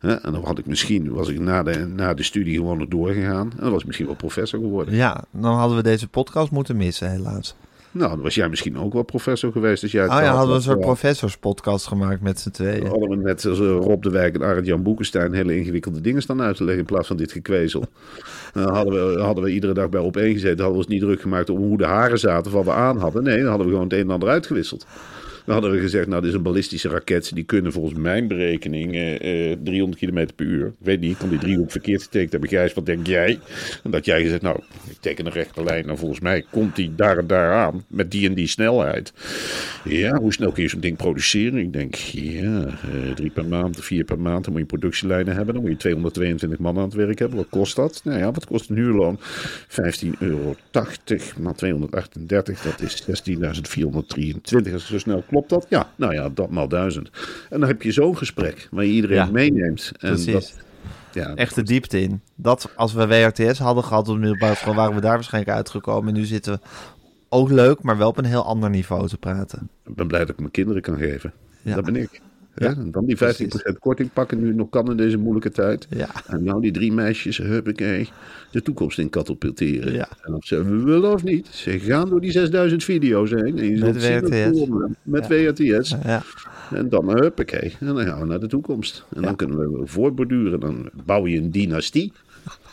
En 0.00 0.20
dan 0.22 0.44
had 0.44 0.58
ik 0.58 0.66
misschien, 0.66 1.12
was 1.12 1.28
ik 1.28 1.38
na 1.38 1.62
de, 1.62 1.86
na 1.86 2.14
de 2.14 2.22
studie 2.22 2.56
gewoon 2.56 2.78
nog 2.78 2.88
doorgegaan. 2.88 3.50
En 3.50 3.60
dan 3.60 3.70
was 3.70 3.80
ik 3.80 3.86
misschien 3.86 4.06
wel 4.06 4.14
professor 4.14 4.60
geworden. 4.60 4.94
Ja, 4.94 5.24
dan 5.30 5.54
hadden 5.54 5.76
we 5.76 5.82
deze 5.82 6.08
podcast 6.08 6.50
moeten 6.50 6.76
missen 6.76 7.10
helaas. 7.10 7.54
Nou, 7.92 8.10
dan 8.10 8.20
was 8.20 8.34
jij 8.34 8.48
misschien 8.48 8.78
ook 8.78 8.92
wel 8.92 9.02
professor 9.02 9.52
geweest. 9.52 9.82
Als 9.82 9.92
jij 9.92 10.04
Oh 10.04 10.08
ja, 10.08 10.24
hadden 10.24 10.48
we 10.48 10.54
een 10.54 10.62
soort 10.62 10.80
professorspodcast 10.80 11.86
gemaakt 11.86 12.20
met 12.20 12.40
z'n 12.40 12.50
tweeën. 12.50 12.86
Hadden 12.86 13.08
we 13.08 13.16
net 13.16 13.46
als 13.46 13.60
eh, 13.60 13.66
Rob 13.66 14.02
de 14.02 14.10
Wijk 14.10 14.34
en 14.34 14.42
Arend 14.42 14.66
Jan 14.66 14.82
Boekenstein 14.82 15.32
hele 15.32 15.56
ingewikkelde 15.56 16.00
dingen 16.00 16.22
staan 16.22 16.42
uit 16.42 16.56
te 16.56 16.64
leggen 16.64 16.80
in 16.80 16.88
plaats 16.88 17.06
van 17.06 17.16
dit 17.16 17.32
gekwezel. 17.32 17.84
Dan 18.52 18.74
hadden 18.74 19.14
we, 19.14 19.22
hadden 19.22 19.44
we 19.44 19.50
iedere 19.50 19.72
dag 19.72 19.88
bij 19.88 20.00
op 20.00 20.16
één 20.16 20.32
gezeten. 20.32 20.58
Hadden 20.58 20.72
we 20.72 20.84
ons 20.84 20.86
niet 20.86 21.00
druk 21.00 21.20
gemaakt 21.20 21.50
om 21.50 21.58
hoe 21.58 21.78
de 21.78 21.86
haren 21.86 22.18
zaten 22.18 22.46
of 22.46 22.52
wat 22.52 22.64
we 22.74 22.80
aan 22.80 22.98
hadden. 22.98 23.22
Nee, 23.22 23.38
dan 23.38 23.48
hadden 23.48 23.66
we 23.66 23.72
gewoon 23.72 23.88
het 23.88 23.98
een 23.98 24.04
en 24.04 24.10
ander 24.10 24.28
uitgewisseld. 24.28 24.86
Dan 25.44 25.54
hadden 25.54 25.70
we 25.70 25.80
gezegd, 25.80 26.06
nou, 26.06 26.20
dit 26.20 26.30
is 26.30 26.36
een 26.36 26.42
ballistische 26.42 26.88
raket. 26.88 27.34
Die 27.34 27.44
kunnen 27.44 27.72
volgens 27.72 27.98
mijn 27.98 28.28
berekening 28.28 28.94
eh, 28.94 29.50
eh, 29.52 29.58
300 29.64 30.00
km 30.00 30.26
per 30.36 30.46
uur. 30.46 30.66
Ik 30.66 30.72
weet 30.78 31.00
niet, 31.00 31.16
kan 31.16 31.28
die 31.28 31.38
driehoek 31.38 31.70
verkeerd 31.70 32.02
getekend 32.02 32.32
hebben. 32.32 32.48
Gijs, 32.48 32.74
wat 32.74 32.86
denk 32.86 33.06
jij? 33.06 33.38
En 33.84 33.90
dat 33.90 34.04
jij 34.04 34.22
gezegd, 34.22 34.42
nou, 34.42 34.60
ik 34.88 34.96
teken 35.00 35.26
een 35.26 35.32
rechte 35.32 35.64
lijn. 35.64 35.88
En 35.88 35.98
volgens 35.98 36.20
mij 36.20 36.44
komt 36.50 36.76
die 36.76 36.94
daar 36.94 37.18
en 37.18 37.26
daar 37.26 37.52
aan. 37.52 37.84
Met 37.88 38.10
die 38.10 38.28
en 38.28 38.34
die 38.34 38.46
snelheid. 38.46 39.12
Ja, 39.84 40.18
hoe 40.18 40.32
snel 40.32 40.52
kun 40.52 40.62
je 40.62 40.68
zo'n 40.68 40.80
ding 40.80 40.96
produceren? 40.96 41.58
Ik 41.58 41.72
denk, 41.72 41.94
ja, 41.94 42.66
eh, 42.66 43.10
drie 43.14 43.30
per 43.30 43.44
maand, 43.44 43.84
vier 43.84 44.04
per 44.04 44.18
maand. 44.18 44.44
Dan 44.44 44.52
moet 44.52 44.62
je 44.62 44.66
productielijnen 44.66 45.34
hebben. 45.34 45.54
Dan 45.54 45.62
moet 45.62 45.72
je 45.72 45.76
222 45.76 46.58
man 46.58 46.76
aan 46.76 46.82
het 46.82 46.94
werk 46.94 47.18
hebben. 47.18 47.36
Wat 47.36 47.48
kost 47.50 47.76
dat? 47.76 48.00
Nou 48.04 48.18
ja, 48.18 48.32
wat 48.32 48.46
kost 48.46 48.70
een 48.70 48.76
huurloon? 48.76 49.18
15,80 49.20 50.18
euro 50.18 50.56
maal 51.38 51.54
238. 51.54 52.62
Dat 52.62 52.80
is 52.80 53.02
16.423. 53.02 54.72
Als 54.72 54.82
het 54.82 54.82
zo 54.82 54.98
snel 54.98 55.24
klopt 55.32 55.50
dat? 55.50 55.66
Ja, 55.68 55.90
nou 55.96 56.14
ja, 56.14 56.28
dat 56.28 56.50
maal 56.50 56.68
1000. 56.68 57.10
En 57.50 57.60
dan 57.60 57.68
heb 57.68 57.82
je 57.82 57.92
zo'n 57.92 58.16
gesprek 58.16 58.68
waar 58.70 58.84
je 58.84 58.90
iedereen 58.92 59.16
Ja, 59.16 59.26
meeneemt. 59.30 59.92
En 59.98 60.08
Precies. 60.08 60.32
dat, 60.32 60.56
ja, 61.12 61.34
Echt 61.34 61.54
de 61.54 61.62
diepte 61.62 62.00
in. 62.00 62.20
Dat 62.34 62.68
als 62.76 62.92
we 62.92 63.06
WRTS 63.06 63.58
hadden 63.58 63.84
gehad 63.84 64.08
op 64.08 64.14
de 64.14 64.20
middelbare 64.20 64.54
school, 64.54 64.74
waren 64.74 64.94
we 64.94 65.00
daar 65.00 65.14
waarschijnlijk 65.14 65.56
uitgekomen. 65.56 66.08
En 66.14 66.20
nu 66.20 66.24
zitten 66.24 66.52
we 66.52 66.58
ook 67.28 67.50
leuk, 67.50 67.82
maar 67.82 67.98
wel 67.98 68.08
op 68.08 68.18
een 68.18 68.24
heel 68.24 68.44
ander 68.44 68.70
niveau 68.70 69.08
te 69.08 69.18
praten. 69.18 69.68
Ik 69.84 69.94
ben 69.94 70.06
blij 70.06 70.20
dat 70.20 70.28
ik 70.28 70.38
mijn 70.38 70.50
kinderen 70.50 70.82
kan 70.82 70.96
geven. 70.98 71.32
Ja. 71.62 71.74
Dat 71.74 71.84
ben 71.84 71.96
ik. 71.96 72.20
Ja, 72.54 72.74
dan 72.84 73.04
die 73.04 73.16
15% 73.16 73.78
korting 73.78 74.12
pakken 74.12 74.42
nu 74.42 74.54
nog 74.54 74.68
kan 74.68 74.90
in 74.90 74.96
deze 74.96 75.16
moeilijke 75.16 75.50
tijd. 75.50 75.86
Ja. 75.90 76.08
En 76.26 76.44
nou 76.44 76.60
die 76.60 76.72
drie 76.72 76.92
meisjes, 76.92 77.38
huppakee, 77.38 78.08
de 78.50 78.62
toekomst 78.62 78.98
in 78.98 79.10
katapulteren. 79.10 79.92
Ja. 79.92 80.08
En 80.22 80.34
of 80.34 80.44
ze 80.44 80.64
willen 80.84 81.12
of 81.12 81.24
niet, 81.24 81.46
ze 81.46 81.78
gaan 81.78 82.08
door 82.08 82.20
die 82.20 82.30
6000 82.30 82.84
video's 82.84 83.30
heen. 83.30 83.58
En 83.58 83.64
je 83.64 83.78
Met 83.78 84.08
WRTS. 84.08 84.68
Met 85.02 85.26
WRTS. 85.26 85.96
Ja. 86.04 86.22
En 86.74 86.88
dan 86.88 87.08
huppakee. 87.18 87.74
En 87.80 87.86
dan 87.86 88.04
gaan 88.04 88.20
we 88.20 88.26
naar 88.26 88.40
de 88.40 88.46
toekomst. 88.46 89.04
En 89.14 89.22
dan 89.22 89.36
kunnen 89.36 89.58
we 89.58 89.86
voortborduren. 89.86 90.60
Dan 90.60 90.90
bouw 91.04 91.26
je 91.26 91.36
een 91.38 91.50
dynastie 91.50 92.12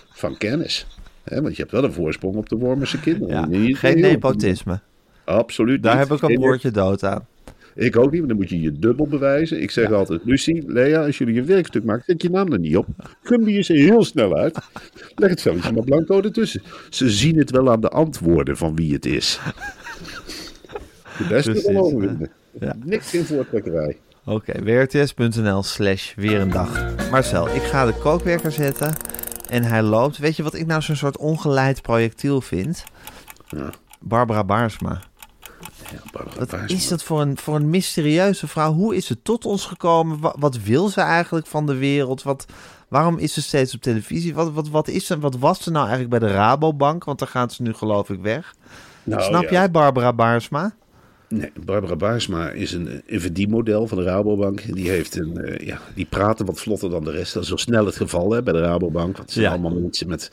van 0.09 0.37
kennis. 0.37 0.87
Want 1.23 1.55
je 1.55 1.61
hebt 1.61 1.71
wel 1.71 1.83
een 1.83 1.93
voorsprong 1.93 2.35
op 2.35 2.49
de 2.49 2.55
Wormerse 2.55 2.99
kinderen. 2.99 3.75
Geen 3.75 3.99
nepotisme. 3.99 4.79
Absoluut 5.23 5.83
Daar 5.83 5.97
niet. 5.97 6.07
heb 6.07 6.17
ik 6.17 6.29
een 6.29 6.35
broertje 6.35 6.71
dood 6.71 7.03
aan. 7.03 7.25
Ik 7.79 7.97
ook 7.97 8.11
niet, 8.11 8.27
dan 8.27 8.37
moet 8.37 8.49
je 8.49 8.61
je 8.61 8.71
dubbel 8.71 9.07
bewijzen. 9.07 9.61
Ik 9.61 9.71
zeg 9.71 9.91
altijd, 9.91 10.21
Lucie, 10.23 10.63
Lea, 10.67 11.05
als 11.05 11.17
jullie 11.17 11.39
een 11.39 11.45
werkstuk 11.45 11.83
maken, 11.83 12.03
zet 12.05 12.21
je 12.21 12.29
naam 12.29 12.51
er 12.51 12.59
niet 12.59 12.77
op. 12.77 12.87
Gum 13.23 13.43
die 13.43 13.57
is 13.57 13.69
er 13.69 13.75
heel 13.75 14.03
snel 14.03 14.37
uit. 14.37 14.59
Leg 15.15 15.29
het 15.29 15.41
velletje 15.41 15.71
maar 15.71 15.83
blanco 15.83 16.21
ertussen. 16.21 16.61
Ze 16.89 17.09
zien 17.09 17.37
het 17.37 17.51
wel 17.51 17.71
aan 17.71 17.81
de 17.81 17.89
antwoorden 17.89 18.57
van 18.57 18.75
wie 18.75 18.93
het 18.93 19.05
is. 19.05 19.39
De 21.17 21.25
beste 21.29 21.55
vinden. 21.55 22.31
Ja. 22.59 22.75
Niks 22.83 23.13
in 23.13 23.23
voortrekkerij. 23.23 23.97
Oké, 24.25 24.63
wrts.nl 24.63 25.63
slash 25.63 26.15
weer 26.15 26.39
een 26.39 26.49
dag. 26.49 26.95
Marcel, 27.11 27.47
ik 27.47 27.61
ga 27.61 27.85
de 27.85 27.93
kookwerker 27.93 28.51
zetten 28.51 28.93
en 29.49 29.63
hij 29.63 29.81
loopt. 29.81 30.17
Weet 30.17 30.35
je 30.35 30.43
wat 30.43 30.53
ik 30.53 30.65
nou 30.65 30.81
zo'n 30.81 30.95
soort 30.95 31.17
ongeleid 31.17 31.81
projectiel 31.81 32.41
vind? 32.41 32.83
Ja. 33.47 33.69
Barbara 33.99 34.43
Baarsma. 34.43 35.01
Wat 36.37 36.53
is 36.67 36.87
dat 36.87 37.03
voor 37.03 37.21
een, 37.21 37.37
voor 37.37 37.55
een 37.55 37.69
mysterieuze 37.69 38.47
vrouw? 38.47 38.73
Hoe 38.73 38.95
is 38.95 39.05
ze 39.05 39.21
tot 39.21 39.45
ons 39.45 39.65
gekomen? 39.65 40.19
Wat, 40.19 40.35
wat 40.39 40.57
wil 40.63 40.87
ze 40.87 41.01
eigenlijk 41.01 41.47
van 41.47 41.65
de 41.65 41.75
wereld? 41.75 42.23
Wat, 42.23 42.45
waarom 42.87 43.17
is 43.17 43.33
ze 43.33 43.41
steeds 43.41 43.75
op 43.75 43.81
televisie? 43.81 44.33
Wat, 44.33 44.51
wat, 44.53 44.69
wat, 44.69 44.87
is 44.87 45.05
ze, 45.05 45.19
wat 45.19 45.37
was 45.37 45.63
ze 45.63 45.71
nou 45.71 45.87
eigenlijk 45.87 46.19
bij 46.19 46.29
de 46.29 46.35
Rabobank? 46.35 47.03
Want 47.03 47.19
daar 47.19 47.27
gaat 47.27 47.53
ze 47.53 47.61
nu 47.61 47.73
geloof 47.73 48.09
ik 48.09 48.21
weg. 48.21 48.53
Nou, 49.03 49.21
Snap 49.21 49.43
ja. 49.43 49.49
jij 49.51 49.71
Barbara 49.71 50.13
Baarsma? 50.13 50.73
Nee, 51.27 51.51
Barbara 51.65 51.95
Baarsma 51.95 52.49
is 52.49 52.71
een, 52.71 53.01
een 53.07 53.21
verdienmodel 53.21 53.87
van 53.87 53.97
de 53.97 54.03
Rabobank. 54.03 54.73
Die, 54.75 54.89
heeft 54.89 55.15
een, 55.15 55.37
eh, 55.37 55.67
ja, 55.67 55.79
die 55.95 56.05
praten 56.05 56.45
wat 56.45 56.59
vlotter 56.59 56.89
dan 56.89 57.03
de 57.03 57.11
rest. 57.11 57.33
Dat 57.33 57.43
is 57.43 57.49
wel 57.49 57.57
snel 57.57 57.85
het 57.85 57.95
geval 57.95 58.31
hè, 58.31 58.43
bij 58.43 58.53
de 58.53 58.61
Rabobank. 58.61 59.05
Want 59.05 59.17
het 59.17 59.31
zijn 59.31 59.45
Ja. 59.45 59.51
allemaal 59.51 59.79
mensen 59.79 60.07
met... 60.07 60.31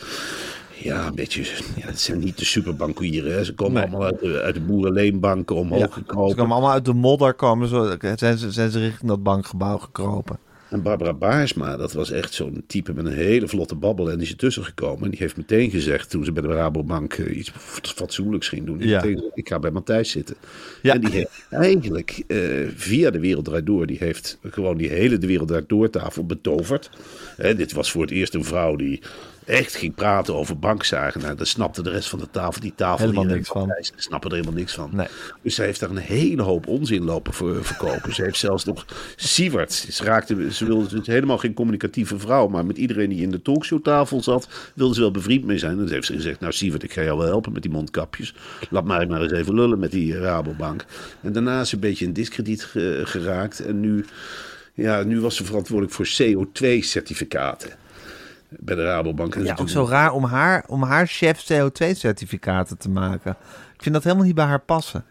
Ja, 0.82 1.06
een 1.06 1.14
beetje... 1.14 1.42
Ja, 1.76 1.86
het 1.86 2.00
zijn 2.00 2.18
niet 2.18 2.38
de 2.38 2.44
superbankieren. 2.44 3.32
Hè. 3.32 3.44
Ze 3.44 3.54
komen 3.54 3.72
Nee. 3.74 3.82
allemaal 3.82 4.04
uit 4.04 4.20
de, 4.20 4.40
uit 4.40 4.54
de 4.54 4.60
boerenleenbanken 4.60 5.56
omhoog 5.56 5.80
Ja, 5.80 5.88
gekropen. 5.90 6.30
Ze 6.30 6.36
komen 6.36 6.52
allemaal 6.52 6.72
uit 6.72 6.84
de 6.84 6.92
modder, 6.92 7.34
komen 7.34 7.68
zo, 7.68 7.96
zijn, 8.16 8.38
ze, 8.38 8.50
zijn 8.50 8.70
ze 8.70 8.78
richting 8.78 9.08
dat 9.08 9.22
bankgebouw 9.22 9.78
gekropen. 9.78 10.38
En 10.68 10.82
Barbara 10.82 11.14
Baarsma, 11.14 11.76
dat 11.76 11.92
was 11.92 12.10
echt 12.10 12.34
zo'n 12.34 12.64
type 12.66 12.92
met 12.92 13.06
een 13.06 13.12
hele 13.12 13.48
vlotte 13.48 13.74
babbel. 13.74 14.10
En 14.10 14.16
die 14.16 14.24
is 14.26 14.30
er 14.32 14.38
tussen 14.38 14.64
gekomen. 14.64 15.04
En 15.04 15.10
die 15.10 15.18
heeft 15.18 15.36
meteen 15.36 15.70
gezegd, 15.70 16.10
toen 16.10 16.24
ze 16.24 16.32
bij 16.32 16.42
de 16.42 16.48
Rabobank 16.48 17.12
eh, 17.14 17.36
iets 17.36 17.52
fatsoenlijks 17.82 18.48
ging 18.48 18.66
doen. 18.66 18.78
Ja. 18.78 18.96
meteen 19.04 19.30
ik 19.34 19.48
ga 19.48 19.58
bij 19.58 19.70
Matthijs 19.70 20.10
zitten. 20.10 20.36
Ja. 20.82 20.94
En 20.94 21.00
die 21.00 21.10
heeft 21.10 21.46
eigenlijk 21.50 22.24
eh, 22.26 22.38
via 22.76 23.10
de 23.10 23.20
Wereld 23.20 23.44
Draait 23.44 23.66
Door, 23.66 23.86
die 23.86 23.96
heeft 24.00 24.38
gewoon 24.42 24.76
die 24.76 24.88
hele 24.88 25.18
de 25.18 25.26
Wereld 25.26 25.48
Draait 25.48 25.68
Door 25.68 25.90
tafel 25.90 26.26
betoverd. 26.26 26.90
Hè, 27.36 27.54
dit 27.54 27.72
was 27.72 27.90
voor 27.90 28.02
het 28.02 28.10
eerst 28.10 28.34
een 28.34 28.44
vrouw 28.44 28.76
die 28.76 29.02
echt 29.46 29.74
ging 29.76 29.94
praten 29.94 30.34
over 30.34 30.58
bankzaken. 30.58 31.20
Nou, 31.20 31.36
daar 31.36 31.46
snapte 31.46 31.82
de 31.82 31.90
rest 31.90 32.08
van 32.08 32.18
de 32.18 32.30
tafel, 32.30 32.60
die 32.60 32.72
tafel 32.76 33.04
Helemaal 33.06 33.26
hier 33.26 33.34
niks 33.36 33.48
van. 33.48 33.66
Matthijs, 33.66 33.92
snappen 33.96 34.30
er 34.30 34.36
helemaal 34.36 34.58
niks 34.58 34.74
van. 34.74 34.90
Nee. 34.92 35.06
Dus 35.42 35.54
zij 35.54 35.66
heeft 35.66 35.80
daar 35.80 35.90
een 35.90 35.96
hele 35.96 36.42
hoop 36.42 36.66
onzin 36.66 37.04
lopen 37.04 37.32
voor, 37.32 37.64
verkopen. 37.64 38.14
Ze 38.14 38.22
heeft 38.22 38.38
zelfs 38.38 38.64
nog 38.64 38.84
Sievert. 39.16 39.72
Ze, 39.72 40.04
raakte, 40.04 40.52
ze 40.52 40.64
wilde 40.66 40.88
dus 40.88 41.06
helemaal 41.06 41.38
geen 41.38 41.54
communicatieve 41.54 42.18
vrouw. 42.18 42.48
Maar 42.48 42.66
met 42.66 42.76
iedereen 42.78 43.08
die 43.08 43.22
in 43.22 43.30
de 43.30 43.42
talkshowtafel 43.42 44.22
zat, 44.22 44.48
wilde 44.74 44.94
ze 44.94 45.00
wel 45.00 45.10
bevriend 45.10 45.44
mee 45.44 45.58
zijn. 45.58 45.72
En 45.72 45.78
dan 45.78 45.88
heeft 45.88 46.06
ze 46.06 46.12
gezegd, 46.12 46.40
nou 46.40 46.52
Sievert, 46.52 46.82
ik 46.82 46.92
ga 46.92 47.02
jou 47.02 47.18
wel 47.18 47.26
helpen 47.26 47.52
met 47.52 47.62
die 47.62 47.70
mondkapjes. 47.70 48.34
Laat 48.70 48.84
mij 48.84 49.06
maar 49.06 49.22
eens 49.22 49.32
even 49.32 49.54
lullen 49.54 49.78
met 49.78 49.90
die 49.90 50.18
Rabobank. 50.18 50.84
En 51.20 51.32
daarna 51.32 51.60
is 51.60 51.68
ze 51.68 51.74
een 51.74 51.80
beetje 51.80 52.04
in 52.04 52.12
discrediet 52.12 52.64
ge- 52.64 53.00
geraakt. 53.04 53.60
En 53.60 53.80
nu, 53.80 54.04
ja, 54.74 55.02
nu 55.02 55.20
was 55.20 55.36
ze 55.36 55.44
verantwoordelijk 55.44 55.94
voor 55.94 56.06
CO2-certificaten. 56.06 57.70
Bij 58.48 58.74
de 58.74 58.84
Rabobank. 58.84 59.32
En 59.34 59.38
dat 59.38 59.48
Ja, 59.48 59.54
is 59.54 59.60
ook 59.60 59.68
zo 59.68 59.86
raar 59.90 60.12
om 60.12 60.24
haar, 60.24 60.64
om 60.68 60.82
haar 60.82 61.06
chef 61.06 61.42
CO2-certificaten 61.52 62.76
te 62.78 62.88
maken. 62.88 63.36
Ik 63.74 63.82
vind 63.82 63.94
dat 63.94 64.04
helemaal 64.04 64.24
niet 64.24 64.34
bij 64.34 64.44
haar 64.44 64.60
passen. 64.60 65.04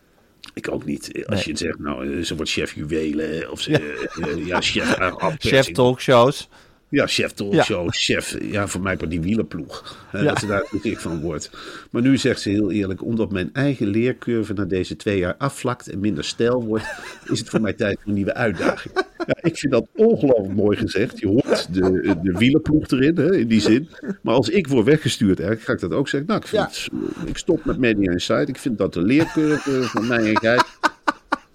Ik 0.54 0.72
ook 0.72 0.86
niet. 0.86 1.26
Als 1.26 1.46
Nee. 1.46 1.54
je 1.56 1.58
zegt, 1.58 1.80
nou, 1.80 2.18
eh, 2.18 2.24
ze 2.24 2.36
wordt 2.36 2.52
chef 2.52 2.74
juwelen. 2.74 3.52
Of 3.52 3.62
ze, 3.62 3.72
ja, 4.20 4.46
ja 4.46 4.62
chef 4.62 4.98
afpersing. 5.00 5.54
Chef 5.54 5.72
talkshows. 5.72 6.50
Ja, 6.90 7.08
chef 7.08 7.32
talkshow, 7.32 7.88
chef. 7.92 8.38
Ja, 8.42 8.68
voor 8.68 8.82
mij 8.82 8.96
maar 9.00 9.10
die 9.10 9.22
wielenploeg. 9.22 9.98
Ja. 10.12 10.22
Dat 10.24 10.40
ze 10.40 10.48
daar 10.48 10.68
natuurlijk 10.72 11.02
van 11.02 11.20
wordt. 11.22 11.50
Maar 11.92 12.02
nu 12.02 12.18
zegt 12.18 12.42
ze 12.42 12.50
heel 12.50 12.72
eerlijk, 12.72 13.04
omdat 13.04 13.32
mijn 13.32 13.50
eigen 13.54 13.88
leercurve 13.88 14.54
na 14.54 14.66
deze 14.66 14.96
twee 14.96 15.18
jaar 15.18 15.36
afvlakt 15.38 15.90
en 15.90 16.00
minder 16.00 16.24
stijl 16.24 16.64
wordt, 16.66 16.86
is 17.32 17.40
het 17.40 17.50
voor 17.50 17.62
mij 17.62 17.74
tijd 17.74 17.98
voor 18.00 18.08
een 18.08 18.14
nieuwe 18.14 18.34
uitdaging. 18.34 18.94
Ja, 19.28 19.38
ik 19.42 19.58
vind 19.58 19.72
dat 19.72 19.88
ongelooflijk 19.96 20.54
mooi 20.56 20.78
gezegd. 20.78 21.20
Je 21.20 21.28
hoort 21.28 21.74
de, 21.74 22.16
de 22.24 22.32
wielenploeg 22.38 22.88
erin, 22.88 23.16
hè, 23.18 23.36
in 23.36 23.48
die 23.48 23.62
zin. 23.62 23.90
Maar 24.22 24.34
als 24.34 24.50
ik 24.50 24.68
word 24.68 24.86
weggestuurd, 24.86 25.40
eigenlijk 25.40 25.68
ga 25.68 25.74
ik 25.74 25.80
dat 25.90 26.00
ook 26.00 26.08
zeggen. 26.08 26.30
Nou, 26.30 26.42
ik, 26.42 26.48
vind 26.48 26.64
het- 26.64 27.28
ik 27.30 27.38
stop 27.38 27.66
met 27.66 27.78
Media 27.78 28.12
Insight. 28.12 28.50
Ik 28.50 28.58
vind 28.58 28.78
dat 28.78 28.94
de 28.94 29.02
leercurve 29.02 29.84
van 29.84 30.08
mij 30.08 30.30
en 30.30 30.38
Gijs 30.40 30.62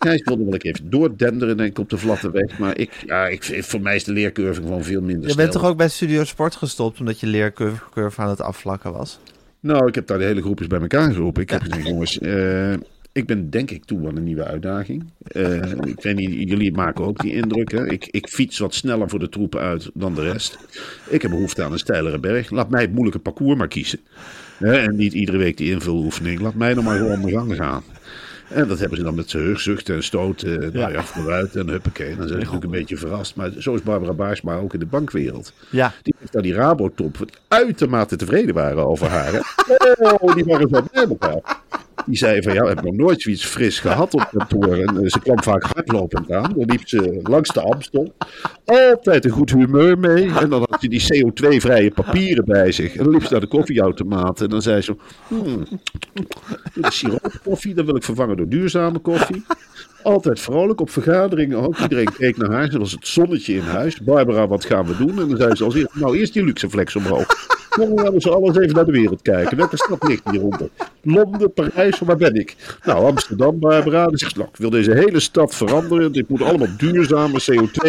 Gijs 0.02 0.22
wilde 0.24 0.44
wel 0.44 0.52
een 0.52 0.58
keer 0.58 0.74
even 0.74 0.90
doordenderen, 0.90 1.56
denk 1.56 1.70
ik, 1.70 1.78
op 1.78 1.90
de 1.90 1.98
vlatte 1.98 2.30
weg. 2.30 2.58
Maar 2.58 2.78
ik, 2.78 3.02
ja, 3.06 3.26
ik, 3.26 3.64
voor 3.64 3.80
mij 3.80 3.94
is 3.94 4.04
de 4.04 4.12
leercurve 4.12 4.60
gewoon 4.62 4.84
veel 4.84 5.00
minder 5.00 5.28
Je 5.28 5.36
bent 5.36 5.52
toch 5.52 5.64
ook 5.64 5.76
bij 5.76 5.88
Studio 5.88 6.24
Sport 6.24 6.56
gestopt 6.56 7.00
omdat 7.00 7.20
je 7.20 7.26
leercurve 7.26 8.20
aan 8.20 8.28
het 8.28 8.40
afvlakken 8.40 8.92
was? 8.92 9.18
Nou, 9.60 9.86
ik 9.86 9.94
heb 9.94 10.06
daar 10.06 10.18
de 10.18 10.24
hele 10.24 10.42
groepjes 10.42 10.68
bij 10.68 10.80
elkaar 10.80 11.12
geroepen. 11.12 11.42
Ik 11.42 11.50
heb 11.50 11.62
gezegd, 11.62 11.86
jongens, 11.86 12.18
eh, 12.18 12.72
ik 13.12 13.26
ben 13.26 13.50
denk 13.50 13.70
ik 13.70 13.84
toe 13.84 14.08
aan 14.08 14.16
een 14.16 14.24
nieuwe 14.24 14.44
uitdaging. 14.44 15.04
Eh, 15.22 15.70
ik 15.70 16.02
weet 16.02 16.16
niet, 16.16 16.48
jullie 16.48 16.72
maken 16.72 17.04
ook 17.04 17.18
die 17.18 17.32
indruk. 17.32 17.70
Hè? 17.70 17.90
Ik, 17.90 18.06
ik 18.06 18.28
fiets 18.28 18.58
wat 18.58 18.74
sneller 18.74 19.08
voor 19.08 19.18
de 19.18 19.28
troepen 19.28 19.60
uit 19.60 19.90
dan 19.94 20.14
de 20.14 20.22
rest. 20.22 20.58
Ik 21.08 21.22
heb 21.22 21.30
behoefte 21.30 21.62
aan 21.62 21.72
een 21.72 21.78
steilere 21.78 22.18
berg. 22.18 22.50
Laat 22.50 22.70
mij 22.70 22.80
het 22.80 22.92
moeilijke 22.92 23.18
parcours 23.18 23.58
maar 23.58 23.68
kiezen. 23.68 24.00
Hè? 24.56 24.76
En 24.76 24.96
niet 24.96 25.12
iedere 25.12 25.38
week 25.38 25.56
die 25.56 25.70
invuloefening. 25.70 26.40
Laat 26.40 26.54
mij 26.54 26.74
nog 26.74 26.84
maar 26.84 26.98
gewoon 26.98 27.20
mijn 27.20 27.34
gang 27.34 27.56
gaan. 27.56 27.82
En 28.50 28.68
dat 28.68 28.78
hebben 28.78 28.98
ze 28.98 29.04
dan 29.04 29.14
met 29.14 29.30
zuchten 29.56 29.94
en 29.94 30.02
stoten. 30.02 30.62
eh, 30.62 30.72
Nou 30.80 30.92
ja, 30.92 31.02
vooruit 31.02 31.56
en 31.56 31.68
huppakee. 31.68 32.08
Dan 32.08 32.16
zijn 32.16 32.28
ze 32.28 32.34
natuurlijk 32.34 32.64
een 32.64 32.70
beetje 32.70 32.96
verrast. 32.96 33.36
Maar 33.36 33.50
zo 33.58 33.74
is 33.74 33.82
Barbara 33.82 34.12
Baarsma 34.12 34.56
ook 34.56 34.72
in 34.74 34.78
de 34.80 34.86
bankwereld. 34.86 35.52
Ja. 35.70 35.92
Die 36.02 36.14
heeft 36.18 36.32
daar 36.32 36.42
die 36.42 36.54
Rabotop 36.54 37.16
uitermate 37.48 38.16
tevreden 38.16 38.54
waren 38.54 38.86
over 38.86 39.08
haar. 39.08 39.32
Oh, 40.20 40.34
die 40.34 40.44
waren 40.44 40.68
zo 40.68 40.82
bij 40.92 41.02
elkaar. 41.04 41.58
Die 42.06 42.16
zei 42.16 42.42
van 42.42 42.54
ja, 42.54 42.60
we 42.60 42.66
hebben 42.66 42.84
nog 42.84 42.94
nooit 42.94 43.22
zoiets 43.22 43.44
fris 43.44 43.78
gehad 43.80 44.14
op 44.14 44.28
kantoor. 44.30 44.76
En 44.76 45.02
eh, 45.02 45.10
ze 45.10 45.20
kwam 45.20 45.42
vaak 45.42 45.62
hardlopend 45.62 46.30
aan. 46.32 46.52
Dan 46.56 46.64
liep 46.64 46.88
ze 46.88 47.20
langs 47.22 47.52
de 47.52 47.60
Amstel. 47.60 48.14
Altijd 48.64 49.24
een 49.24 49.30
goed 49.30 49.50
humeur 49.50 49.98
mee. 49.98 50.32
En 50.38 50.50
dan 50.50 50.66
had 50.70 50.80
ze 50.80 50.88
die 50.88 51.02
CO2-vrije 51.02 51.90
papieren 51.90 52.44
bij 52.44 52.72
zich. 52.72 52.96
En 52.96 53.04
dan 53.04 53.12
liep 53.12 53.22
ze 53.22 53.32
naar 53.32 53.40
de 53.40 53.46
koffieautomaat. 53.46 54.40
En 54.40 54.48
dan 54.48 54.62
zei 54.62 54.80
ze: 54.80 54.96
hmm, 55.28 55.66
is 56.74 56.98
siroopkoffie, 56.98 57.74
dat 57.74 57.84
wil 57.84 57.96
ik 57.96 58.04
vervangen 58.04 58.36
door 58.36 58.48
duurzame 58.48 58.98
koffie. 58.98 59.44
Altijd 60.02 60.40
vrolijk 60.40 60.80
op 60.80 60.90
vergaderingen 60.90 61.58
ook. 61.58 61.78
Iedereen 61.78 62.12
keek 62.12 62.36
naar 62.36 62.50
haar. 62.50 62.70
Ze 62.70 62.78
was 62.78 62.92
het 62.92 63.06
zonnetje 63.06 63.54
in 63.54 63.60
huis. 63.60 64.00
Barbara, 64.00 64.46
wat 64.46 64.64
gaan 64.64 64.86
we 64.86 64.96
doen? 64.96 65.20
En 65.20 65.28
dan 65.28 65.36
zei 65.36 65.54
ze 65.54 65.64
als 65.64 65.74
eerst, 65.74 65.94
nou 65.94 66.18
eerst 66.18 66.32
die 66.32 66.44
luxe 66.44 66.70
flex 66.70 66.96
omhoog. 66.96 67.58
Dan 67.76 67.98
gaan 67.98 68.12
we 68.12 68.20
ze 68.20 68.30
alles 68.30 68.56
even 68.56 68.74
naar 68.74 68.84
de 68.84 68.92
wereld 68.92 69.22
kijken. 69.22 69.56
Welke 69.56 69.76
stad 69.76 70.08
ligt 70.08 70.30
hieronder? 70.30 70.68
Londen, 71.02 71.52
Parijs, 71.52 71.98
waar 71.98 72.16
ben 72.16 72.34
ik? 72.34 72.56
Nou, 72.84 73.04
Amsterdam, 73.04 73.58
Barbara. 73.58 74.04
Dan 74.04 74.18
zegt 74.18 74.32
ze, 74.32 74.38
nou, 74.38 74.50
ik 74.52 74.58
wil 74.58 74.70
deze 74.70 74.94
hele 74.94 75.20
stad 75.20 75.54
veranderen. 75.54 76.12
Dit 76.12 76.28
moet 76.28 76.42
allemaal 76.42 76.76
duurzame 76.76 77.40
CO2. 77.50 77.88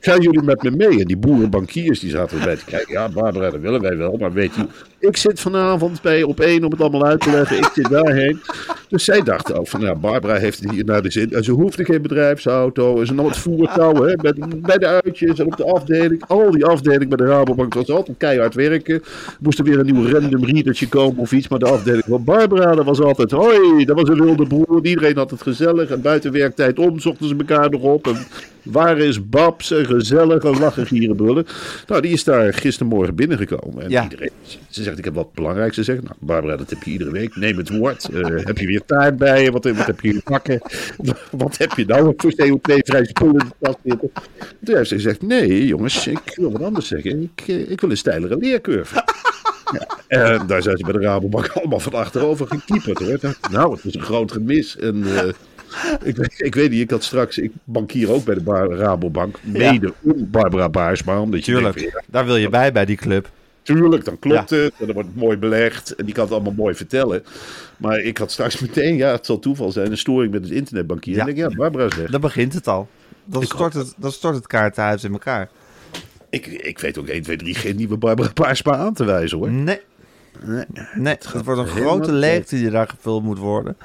Gaan 0.00 0.20
jullie 0.20 0.42
met 0.42 0.62
me 0.62 0.70
mee? 0.70 1.00
En 1.00 1.06
die 1.06 1.16
boerenbankiers 1.16 2.00
die 2.00 2.10
zaten 2.10 2.38
erbij 2.38 2.56
te 2.56 2.64
kijken. 2.64 2.92
Ja, 2.92 3.08
Barbara, 3.08 3.50
dat 3.50 3.60
willen 3.60 3.80
wij 3.80 3.96
wel. 3.96 4.16
Maar 4.16 4.32
weet 4.32 4.56
u, 4.56 4.66
ik 5.00 5.16
zit 5.16 5.40
vanavond 5.40 6.02
bij 6.02 6.22
op 6.22 6.40
één 6.40 6.64
om 6.64 6.70
het 6.70 6.80
allemaal 6.80 7.04
uit 7.04 7.20
te 7.20 7.30
leggen. 7.30 7.56
Ik 7.58 7.70
zit 7.74 7.88
daarheen. 7.88 8.40
Dus 8.88 9.04
zij 9.04 9.22
dachten 9.22 9.58
ook 9.58 9.68
van, 9.68 9.80
ja, 9.80 9.94
Barbara 9.94 10.34
heeft 10.34 10.60
het 10.60 10.70
hier 10.70 10.84
naar 10.84 11.02
de 11.02 11.10
zin. 11.10 11.32
En 11.32 11.44
ze 11.44 11.52
hoefde 11.52 11.84
geen 11.84 12.02
bedrijfsauto. 12.02 13.00
En 13.00 13.06
ze 13.06 13.14
nam 13.14 13.26
het 13.26 13.36
voertouw 13.36 13.94
hè, 14.04 14.16
bij, 14.16 14.34
bij 14.56 14.78
de 14.78 14.86
uitjes 14.86 15.38
en 15.38 15.46
op 15.46 15.56
de 15.56 15.64
afdeling. 15.64 16.22
Al 16.26 16.50
die 16.50 16.64
afdeling 16.64 17.08
bij 17.08 17.16
de 17.16 17.32
Rabobank 17.32 17.74
was 17.74 17.90
altijd 17.90 18.16
keihard 18.18 18.54
werken. 18.54 19.02
Moest 19.40 19.58
er 19.58 19.64
weer 19.64 19.78
een 19.78 19.86
nieuw 19.86 20.08
random 20.08 20.44
readertje 20.44 20.88
komen 20.88 21.18
of 21.18 21.32
iets. 21.32 21.48
Maar 21.48 21.58
de 21.58 21.66
afdeling 21.66 22.04
van 22.08 22.24
Barbara, 22.24 22.74
dat 22.74 22.84
was 22.84 23.00
altijd, 23.00 23.30
hoi, 23.30 23.84
dat 23.84 23.96
was 24.00 24.08
een 24.08 24.22
wilde 24.24 24.46
broer. 24.46 24.80
Iedereen 24.86 25.16
had 25.16 25.30
het 25.30 25.42
gezellig. 25.42 25.90
En 25.90 26.00
buiten 26.00 26.32
werktijd 26.32 26.78
om 26.78 26.98
zochten 27.00 27.28
ze 27.28 27.34
elkaar 27.38 27.70
nog 27.70 27.82
op. 27.82 28.06
En 28.06 28.16
waar 28.62 28.98
is 28.98 29.28
Babs? 29.28 29.70
En 29.70 29.86
gezellig 29.86 30.42
en 30.44 30.58
lachen, 30.58 30.86
gieren, 30.86 31.16
brullen. 31.16 31.46
Nou, 31.86 32.00
die 32.02 32.12
is 32.12 32.24
daar 32.24 32.54
gistermorgen 32.54 33.14
binnengekomen. 33.14 33.82
En 33.82 33.90
Ja. 33.90 34.02
iedereen, 34.02 34.30
ze 34.68 34.82
zegt, 34.90 34.98
ik 34.98 35.04
heb 35.04 35.14
wat 35.14 35.32
belangrijks 35.34 35.74
te 35.74 35.82
zeggen. 35.82 36.04
Nou, 36.04 36.16
Barbara, 36.20 36.56
dat 36.56 36.70
heb 36.70 36.82
je 36.82 36.90
iedere 36.90 37.10
week. 37.10 37.36
Neem 37.36 37.56
het 37.56 37.68
woord. 37.78 38.08
Eh, 38.08 38.20
heb 38.44 38.58
je 38.58 38.66
weer 38.66 38.82
taart 38.86 39.16
bij 39.16 39.42
je? 39.42 39.50
Wat, 39.50 39.64
wat 39.64 39.86
heb 39.86 40.00
je 40.00 40.12
je 40.14 40.20
pakken? 40.24 40.60
Wat 41.30 41.56
heb 41.58 41.72
je 41.76 41.84
nou 41.86 42.14
voor 42.16 42.32
CO2-vrij 42.32 43.04
spullen 43.04 43.32
in 43.34 43.38
de 43.48 43.54
tas 43.60 43.74
zitten? 43.84 44.10
Toen 44.64 44.76
heeft 44.76 44.88
ze 44.88 44.94
gezegd, 44.94 45.22
nee 45.22 45.66
jongens, 45.66 46.06
ik 46.06 46.32
wil 46.34 46.52
wat 46.52 46.62
anders 46.62 46.88
zeggen. 46.88 47.22
Ik, 47.22 47.44
eh, 47.48 47.70
ik 47.70 47.80
wil 47.80 47.90
een 47.90 47.96
steilere 47.96 48.36
leercurve. 48.36 49.04
Ja, 49.72 49.86
en 50.08 50.46
daar 50.46 50.62
zijn 50.62 50.76
ze 50.76 50.84
bij 50.84 50.92
de 50.92 50.98
Rabobank 51.00 51.48
allemaal 51.48 51.80
van 51.80 51.92
achterover 51.92 52.46
gekieperd. 52.46 52.98
Hoor. 52.98 53.34
Nou, 53.50 53.74
het 53.74 53.84
is 53.84 53.94
een 53.94 54.02
groot 54.02 54.32
gemis. 54.32 54.76
En, 54.76 55.04
eh, 55.16 55.28
ik, 56.02 56.16
weet- 56.16 56.34
ik 56.40 56.54
weet 56.54 56.70
niet, 56.70 56.80
ik 56.80 56.90
had 56.90 57.02
straks, 57.04 57.38
ik 57.38 57.50
bankier 57.64 58.10
ook 58.12 58.24
bij 58.24 58.34
de 58.34 58.40
Bar- 58.42 58.70
Rabobank. 58.72 59.36
Mede 59.42 59.92
om 60.02 60.30
Barbara 60.30 60.68
Baarsma. 60.68 61.20
Omdat 61.20 61.44
je 61.44 61.52
denkt, 61.52 61.66
van, 61.68 61.72
Tuurlijk. 61.76 61.94
ja, 61.96 62.02
Daar 62.10 62.26
wil 62.26 62.36
je 62.36 62.48
bij, 62.48 62.72
bij 62.72 62.84
die 62.84 62.96
club. 62.96 63.30
Tuurlijk, 63.74 64.04
dan 64.04 64.18
klopt 64.18 64.50
het. 64.50 64.72
En 64.78 64.86
dan 64.86 64.94
wordt 64.94 65.08
het 65.08 65.18
mooi 65.18 65.36
belegd. 65.36 65.94
En 65.94 66.04
die 66.04 66.14
kan 66.14 66.24
het 66.24 66.32
allemaal 66.32 66.52
mooi 66.52 66.74
vertellen. 66.74 67.22
Maar 67.76 67.98
ik 67.98 68.18
had 68.18 68.32
straks 68.32 68.60
meteen, 68.66 68.96
ja, 68.96 69.10
het 69.10 69.26
zal 69.26 69.38
toeval 69.38 69.72
zijn, 69.72 69.90
een 69.90 69.98
storing 69.98 70.32
met 70.32 70.42
het 70.42 70.52
internetbankier. 70.52 71.14
Ja. 71.14 71.22
En 71.22 71.28
ik 71.28 71.36
denk, 71.36 71.50
ja, 71.50 71.56
Barbara 71.56 71.88
weg. 71.96 72.10
Dan 72.10 72.20
begint 72.20 72.52
het 72.52 72.68
al. 72.68 72.88
Dan 73.24 73.42
stort 73.42 73.74
het, 73.74 73.94
dan 73.96 74.12
stort 74.12 74.34
het 74.34 74.46
kaartenhuis 74.46 75.04
in 75.04 75.12
elkaar. 75.12 75.50
Ik, 76.30 76.46
ik 76.46 76.78
weet 76.78 76.98
ook 76.98 77.06
1, 77.06 77.22
2, 77.22 77.36
3 77.36 77.54
geen 77.54 77.76
nieuwe 77.76 77.96
Barbara 77.96 78.30
Baarsma 78.40 78.76
aan 78.76 78.94
te 78.94 79.04
wijzen 79.04 79.38
hoor. 79.38 79.50
Nee. 79.50 79.80
Nee. 80.44 80.64
Nee, 80.94 81.14
het 81.14 81.44
wordt 81.44 81.60
een 81.60 81.66
grote 81.66 82.12
leegte 82.12 82.56
die 82.56 82.70
daar 82.70 82.88
gevuld 82.88 83.22
moet 83.22 83.38
worden. 83.38 83.76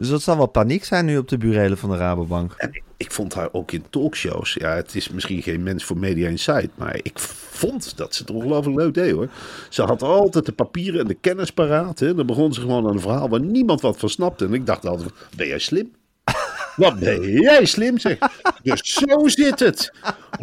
Dus 0.00 0.08
dat 0.08 0.22
zal 0.22 0.36
wel 0.36 0.46
paniek 0.46 0.84
zijn 0.84 1.04
nu 1.04 1.18
op 1.18 1.28
de 1.28 1.38
burelen 1.38 1.78
van 1.78 1.90
de 1.90 1.96
Rabobank. 1.96 2.70
Ik 2.96 3.12
vond 3.12 3.34
haar 3.34 3.48
ook 3.52 3.72
in 3.72 3.84
talkshows. 3.90 4.54
Ja, 4.54 4.74
het 4.74 4.94
is 4.94 5.08
misschien 5.08 5.42
geen 5.42 5.62
mens 5.62 5.84
voor 5.84 5.98
Media 5.98 6.28
Insight. 6.28 6.68
Maar 6.74 6.96
ik 7.02 7.18
vond 7.18 7.96
dat 7.96 8.14
ze 8.14 8.22
het 8.22 8.30
ongelooflijk 8.30 8.78
leuk 8.78 8.94
deed 8.94 9.12
hoor. 9.12 9.28
Ze 9.68 9.82
had 9.82 10.02
altijd 10.02 10.46
de 10.46 10.52
papieren 10.52 11.00
en 11.00 11.06
de 11.06 11.14
kennis 11.14 11.50
paraat. 11.50 11.98
Hè. 11.98 12.14
Dan 12.14 12.26
begon 12.26 12.52
ze 12.52 12.60
gewoon 12.60 12.86
aan 12.86 12.92
een 12.92 13.00
verhaal 13.00 13.28
waar 13.28 13.40
niemand 13.40 13.80
wat 13.80 13.98
van 13.98 14.08
snapte. 14.08 14.44
En 14.44 14.54
ik 14.54 14.66
dacht 14.66 14.86
altijd, 14.86 15.10
ben 15.36 15.46
jij 15.46 15.58
slim? 15.58 15.90
Wat 16.80 16.98
ben 16.98 17.30
jij 17.30 17.64
slim 17.64 17.98
zeg. 17.98 18.18
Dus 18.62 18.80
zo 18.82 19.28
zit 19.28 19.60
het. 19.60 19.92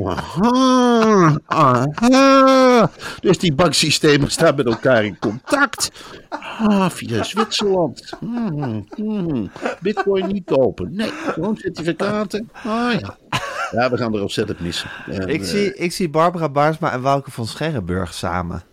Aha, 0.04 1.40
aha. 1.46 2.92
Dus 3.20 3.38
die 3.38 3.54
banksystemen 3.54 4.32
staan 4.32 4.56
met 4.56 4.66
elkaar 4.66 5.06
in 5.06 5.20
contact. 5.20 5.92
Ah, 6.30 6.90
via 6.90 7.24
Zwitserland. 7.24 8.14
Hmm, 8.20 8.88
hmm. 8.96 9.52
Bitcoin 9.80 10.28
niet 10.28 10.46
kopen. 10.46 10.96
Nee, 10.96 11.12
gewoon 11.12 11.58
certificaten. 11.58 12.50
Ah 12.54 12.94
ja. 13.00 13.18
Ja, 13.72 13.90
we 13.90 13.98
gaan 13.98 14.16
er 14.16 14.22
ontzettend 14.22 14.60
missen. 14.60 14.90
En, 15.06 15.28
Ik 15.28 15.42
eh, 15.42 15.48
zie, 15.48 15.76
ik 15.76 15.92
zie 15.92 16.10
Barbara 16.10 16.50
Baarsma 16.50 16.92
en 16.92 17.02
Wouke 17.02 17.32
van 17.32 17.48
Scherrenburg 17.48 18.14
samen. 18.14 18.64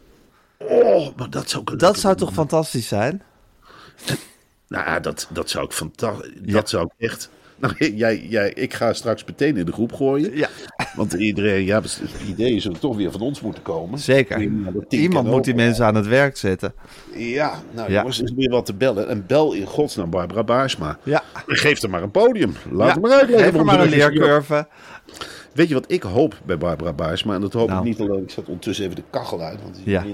Oh, 0.59 1.17
maar 1.17 1.31
dat 1.31 1.51
zou 1.51 1.77
Dat 1.77 1.99
zou 1.99 2.17
toch 2.17 2.33
fantastisch 2.33 2.89
zijn? 2.89 3.23
Nou, 4.69 5.01
dat, 5.01 5.29
dat 5.31 5.51
zou 5.51 5.65
ik 5.65 5.73
fantastisch. 5.73 6.31
Ja. 6.43 6.53
Dat 6.53 6.69
zou 6.69 6.85
ik 6.85 7.11
echt. 7.11 7.31
Nou, 7.57 7.75
jij, 7.97 8.27
jij, 8.29 8.51
ik 8.55 8.75
ga 8.75 8.93
straks 8.93 9.25
meteen 9.25 9.57
in 9.57 9.65
de 9.67 9.73
groep 9.73 9.93
gooien. 9.93 10.37
Ja. 10.37 10.49
Want 10.97 11.13
iedereen, 11.13 11.65
ja, 11.65 11.81
het 11.83 12.01
idee 12.29 12.55
is 12.55 12.69
toch 12.81 12.97
weer 12.97 13.11
van 13.13 13.21
ons 13.21 13.41
moeten 13.41 13.63
komen. 13.63 13.99
Zeker. 13.99 14.49
Iemand 14.89 15.29
moet 15.29 15.45
die 15.45 15.55
mensen 15.55 15.85
aan 15.87 15.95
het 15.95 16.07
werk 16.07 16.37
zetten. 16.37 16.75
Ja, 17.17 17.53
nou 17.71 17.91
Ja. 17.91 17.99
jongens, 17.99 18.21
is 18.21 18.33
weer 18.37 18.51
wat 18.51 18.67
te 18.67 18.75
bellen. 18.75 19.09
En 19.09 19.25
bel 19.27 19.53
in 19.53 19.67
godsnaam 19.67 20.11
Barbara 20.11 20.45
Baarsma. 20.45 20.99
Ja. 21.03 21.23
Geef 21.47 21.83
er 21.83 21.91
maar 21.91 22.03
een 22.03 22.11
podium. 22.11 22.55
Laat 22.71 22.87
Ja, 22.87 22.93
hem 22.93 23.03
maar 23.03 23.11
uitleggen. 23.19 23.49
Geef 23.51 23.59
er 23.59 23.65
maar 23.65 23.81
een 23.81 23.89
leercurve. 23.89 24.67
Weet 25.53 25.69
je 25.69 25.75
wat 25.75 25.93
ik 25.93 26.03
hoop 26.03 26.35
bij 26.45 26.59
Barbara 26.59 26.93
Baarsma? 26.93 27.35
En 27.35 27.41
dat 27.41 27.53
hoop 27.53 27.69
Nou. 27.69 27.81
ik 27.81 27.85
niet 27.99 28.01
alleen. 28.09 28.23
Ik 28.23 28.31
zet 28.31 28.47
ondertussen 28.47 28.85
even 28.85 28.97
de 28.97 29.03
kachel 29.11 29.41
uit. 29.41 29.63
Want 29.63 29.81
Ja. 29.85 30.05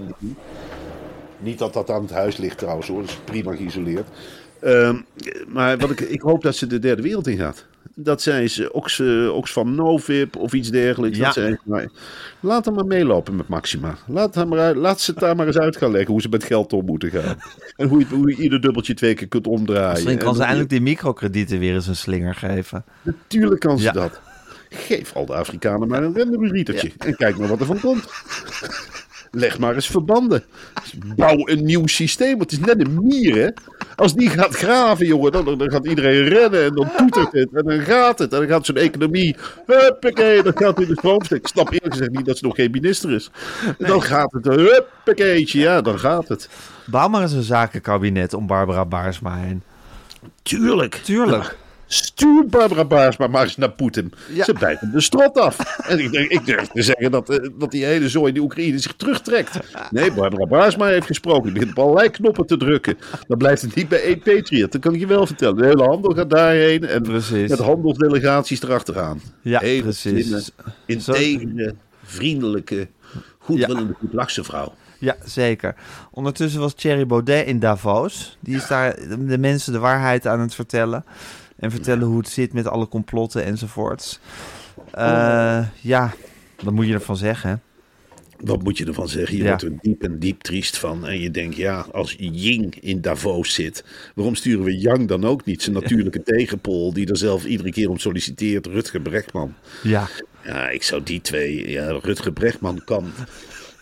Niet 1.38 1.58
dat 1.58 1.72
dat 1.72 1.90
aan 1.90 2.02
het 2.02 2.10
huis 2.10 2.36
ligt 2.36 2.58
trouwens 2.58 2.88
hoor. 2.88 3.00
Dat 3.00 3.10
is 3.10 3.18
prima 3.24 3.54
geïsoleerd. 3.54 4.06
Ehm, 4.60 4.96
maar 5.48 5.78
wat 5.78 5.90
ik, 5.90 6.00
ik 6.00 6.20
hoop 6.20 6.42
dat 6.42 6.56
ze 6.56 6.66
de 6.66 6.78
derde 6.78 7.02
wereld 7.02 7.26
in 7.26 7.36
gaat. 7.38 7.64
Dat 7.94 8.22
zij 8.22 8.48
ze 8.48 8.72
Ox, 8.72 9.00
eh, 9.00 9.34
Oxfam 9.34 9.74
Novib 9.74 10.36
of 10.36 10.52
iets 10.52 10.70
dergelijks. 10.70 11.18
Ja. 11.18 11.24
Dat 11.24 11.34
zij, 11.34 11.58
maar, 11.64 11.88
laat 12.40 12.64
hem 12.64 12.74
maar 12.74 12.84
meelopen 12.86 13.36
met 13.36 13.48
Maxima. 13.48 13.96
Laat, 14.06 14.34
hem 14.34 14.48
maar, 14.48 14.58
uit- 14.58 14.76
laat 14.76 15.00
ze 15.00 15.10
het 15.10 15.20
daar 15.20 15.36
maar 15.36 15.46
eens 15.46 15.58
uit 15.58 15.76
gaan 15.76 15.90
leggen 15.90 16.10
hoe 16.12 16.20
ze 16.20 16.28
met 16.28 16.44
geld 16.44 16.72
om 16.72 16.84
moeten 16.84 17.10
gaan. 17.10 17.36
En 17.76 17.88
hoe 17.88 17.98
je, 17.98 18.06
hoe 18.10 18.30
je 18.36 18.42
ieder 18.42 18.60
dubbeltje 18.60 18.94
twee 18.94 19.14
keer 19.14 19.28
kunt 19.28 19.46
omdraaien. 19.46 19.92
Misschien 19.92 20.18
kan 20.18 20.34
ze 20.34 20.42
eindelijk 20.42 20.70
die 20.70 20.80
microkredieten 20.80 21.58
weer 21.58 21.74
eens 21.74 21.86
een 21.86 21.96
slinger 21.96 22.34
geven. 22.34 22.84
Natuurlijk 23.02 23.60
kan 23.60 23.78
ze 23.78 23.84
Ja. 23.84 23.92
dat. 23.92 24.20
Geef 24.68 25.12
al 25.16 25.26
de 25.26 25.34
Afrikanen 25.34 25.88
maar 25.88 26.02
een 26.02 26.14
rendemerietertje. 26.14 26.92
En 26.98 27.16
kijk 27.16 27.38
maar 27.38 27.48
wat 27.48 27.60
er 27.60 27.66
van 27.66 27.80
komt. 27.80 28.04
Leg 29.30 29.58
maar 29.58 29.74
eens 29.74 29.86
verbanden. 29.86 30.44
Bouw 31.16 31.48
een 31.48 31.64
nieuw 31.64 31.86
systeem. 31.86 32.38
Want 32.38 32.50
het 32.50 32.60
is 32.60 32.66
net 32.66 32.80
een 32.80 32.98
mier, 33.02 33.36
hè. 33.36 33.48
Als 33.96 34.14
die 34.14 34.28
gaat 34.30 34.54
graven, 34.54 35.06
jongen, 35.06 35.32
dan, 35.32 35.58
dan 35.58 35.70
gaat 35.70 35.86
iedereen 35.86 36.28
rennen. 36.28 36.64
En 36.64 36.74
dan 36.74 36.90
toetert 36.96 37.32
het. 37.32 37.48
En 37.52 37.64
dan 37.64 37.80
gaat 37.80 38.18
het. 38.18 38.32
En 38.32 38.38
dan 38.38 38.48
gaat 38.48 38.66
zo'n 38.66 38.76
economie. 38.76 39.36
Huppakee, 39.66 40.42
dan 40.42 40.56
gaat 40.56 40.80
in 40.80 40.86
de 40.86 40.96
stroomstek. 40.96 41.38
Ik 41.38 41.46
snap 41.46 41.72
eerlijk 41.72 41.92
gezegd 41.92 42.10
niet 42.10 42.26
dat 42.26 42.38
ze 42.38 42.44
nog 42.44 42.54
geen 42.54 42.70
minister 42.70 43.10
is. 43.10 43.30
En 43.78 43.86
dan 43.86 44.02
gaat 44.02 44.32
het. 44.32 44.44
Huppakeetje, 44.44 45.60
ja, 45.60 45.80
dan 45.80 45.98
gaat 45.98 46.28
het. 46.28 46.48
Bouw 46.86 47.08
maar 47.08 47.22
eens 47.22 47.32
een 47.32 47.42
zakenkabinet 47.42 48.34
om 48.34 48.46
Barbara 48.46 48.84
Baarsma 48.84 49.36
heen. 49.36 49.62
Tuurlijk. 50.42 50.94
Tuurlijk. 50.94 51.56
Stuur 51.92 52.46
Barbara 52.46 52.84
Baarsma 52.84 53.26
maar 53.26 53.42
eens 53.42 53.56
naar 53.56 53.70
Poetin. 53.70 54.12
Ja. 54.32 54.44
Ze 54.44 54.52
bijt 54.52 54.80
hem 54.80 54.90
de 54.90 55.00
strot 55.00 55.38
af. 55.38 55.78
En 55.86 55.98
ik, 55.98 56.12
denk, 56.12 56.30
ik 56.30 56.44
durf 56.46 56.68
te 56.68 56.82
zeggen 56.82 57.10
dat, 57.10 57.30
eh, 57.30 57.48
dat 57.58 57.70
die 57.70 57.84
hele 57.84 58.08
zooi 58.08 58.28
in 58.28 58.34
de 58.34 58.40
Oekraïne 58.40 58.78
zich 58.78 58.92
terugtrekt. 58.92 59.58
Nee, 59.90 60.12
Barbara 60.12 60.46
Baarsma 60.46 60.86
heeft 60.86 61.06
gesproken. 61.06 61.42
Die 61.42 61.52
begint 61.52 61.70
op 61.70 61.78
allerlei 61.84 62.10
knoppen 62.10 62.46
te 62.46 62.56
drukken. 62.56 62.98
Dan 63.26 63.38
blijft 63.38 63.62
het 63.62 63.74
niet 63.74 63.88
bij 63.88 64.02
één 64.02 64.18
Patriot. 64.18 64.72
Dat 64.72 64.80
kan 64.80 64.94
ik 64.94 65.00
je 65.00 65.06
wel 65.06 65.26
vertellen. 65.26 65.56
De 65.56 65.66
hele 65.66 65.84
handel 65.84 66.14
gaat 66.14 66.30
daarheen. 66.30 66.84
En 66.86 67.02
Precies. 67.02 67.48
met 67.50 67.58
handelsdelegaties 67.58 68.62
erachteraan. 68.62 69.20
Ja, 69.42 69.60
Hele 69.60 69.82
precies. 69.82 70.26
slimme, 70.26 70.42
integere, 70.86 71.74
vriendelijke, 72.04 72.88
goedwillende, 73.38 73.92
goedlachse 73.98 74.44
vrouw. 74.44 74.74
Ja, 74.98 75.16
zeker. 75.24 75.74
Ondertussen 76.10 76.60
was 76.60 76.74
Thierry 76.74 77.06
Baudet 77.06 77.46
in 77.46 77.58
Davos. 77.58 78.38
Die 78.40 78.56
is 78.56 78.66
daar 78.66 78.96
de 79.26 79.38
mensen 79.38 79.72
de 79.72 79.78
waarheid 79.78 80.26
aan 80.26 80.40
het 80.40 80.54
vertellen. 80.54 81.04
En 81.60 81.70
vertellen 81.70 82.06
hoe 82.06 82.18
het 82.18 82.28
zit 82.28 82.52
met 82.52 82.66
alle 82.66 82.88
complotten 82.88 83.44
enzovoorts. 83.44 84.20
Eh, 84.92 85.66
ja, 85.80 86.12
wat 86.62 86.72
moet 86.74 86.86
je 86.86 86.92
ervan 86.94 87.16
zeggen? 87.16 87.62
Wat 88.40 88.62
moet 88.62 88.78
je 88.78 88.84
ervan 88.86 89.08
zeggen? 89.08 89.36
Je 89.36 89.42
Ja. 89.42 89.48
wordt 89.48 89.62
er 89.62 89.72
diep 89.80 90.02
en 90.02 90.18
diep 90.18 90.40
triest 90.42 90.76
van. 90.78 91.06
En 91.06 91.20
je 91.20 91.30
denkt, 91.30 91.56
ja, 91.56 91.86
als 91.92 92.14
Ying 92.18 92.74
in 92.80 93.00
Davos 93.00 93.54
zit, 93.54 93.84
waarom 94.14 94.34
sturen 94.34 94.64
we 94.64 94.78
Yang 94.78 95.08
dan 95.08 95.24
ook 95.24 95.44
niet? 95.44 95.62
Zijn 95.62 95.74
natuurlijke 95.74 96.22
tegenpol, 96.36 96.92
die 96.92 97.06
er 97.08 97.16
zelf 97.16 97.44
iedere 97.44 97.70
keer 97.70 97.88
om 97.90 97.98
solliciteert, 97.98 98.66
Rutger 98.66 99.00
Brechtman. 99.00 99.54
Ja, 99.82 100.08
Ja, 100.44 100.68
ik 100.68 100.82
zou 100.82 101.02
die 101.02 101.20
twee, 101.20 101.70
ja, 101.70 101.90
Rutger 101.90 102.32
Brechtman 102.32 102.82
kan 102.84 103.12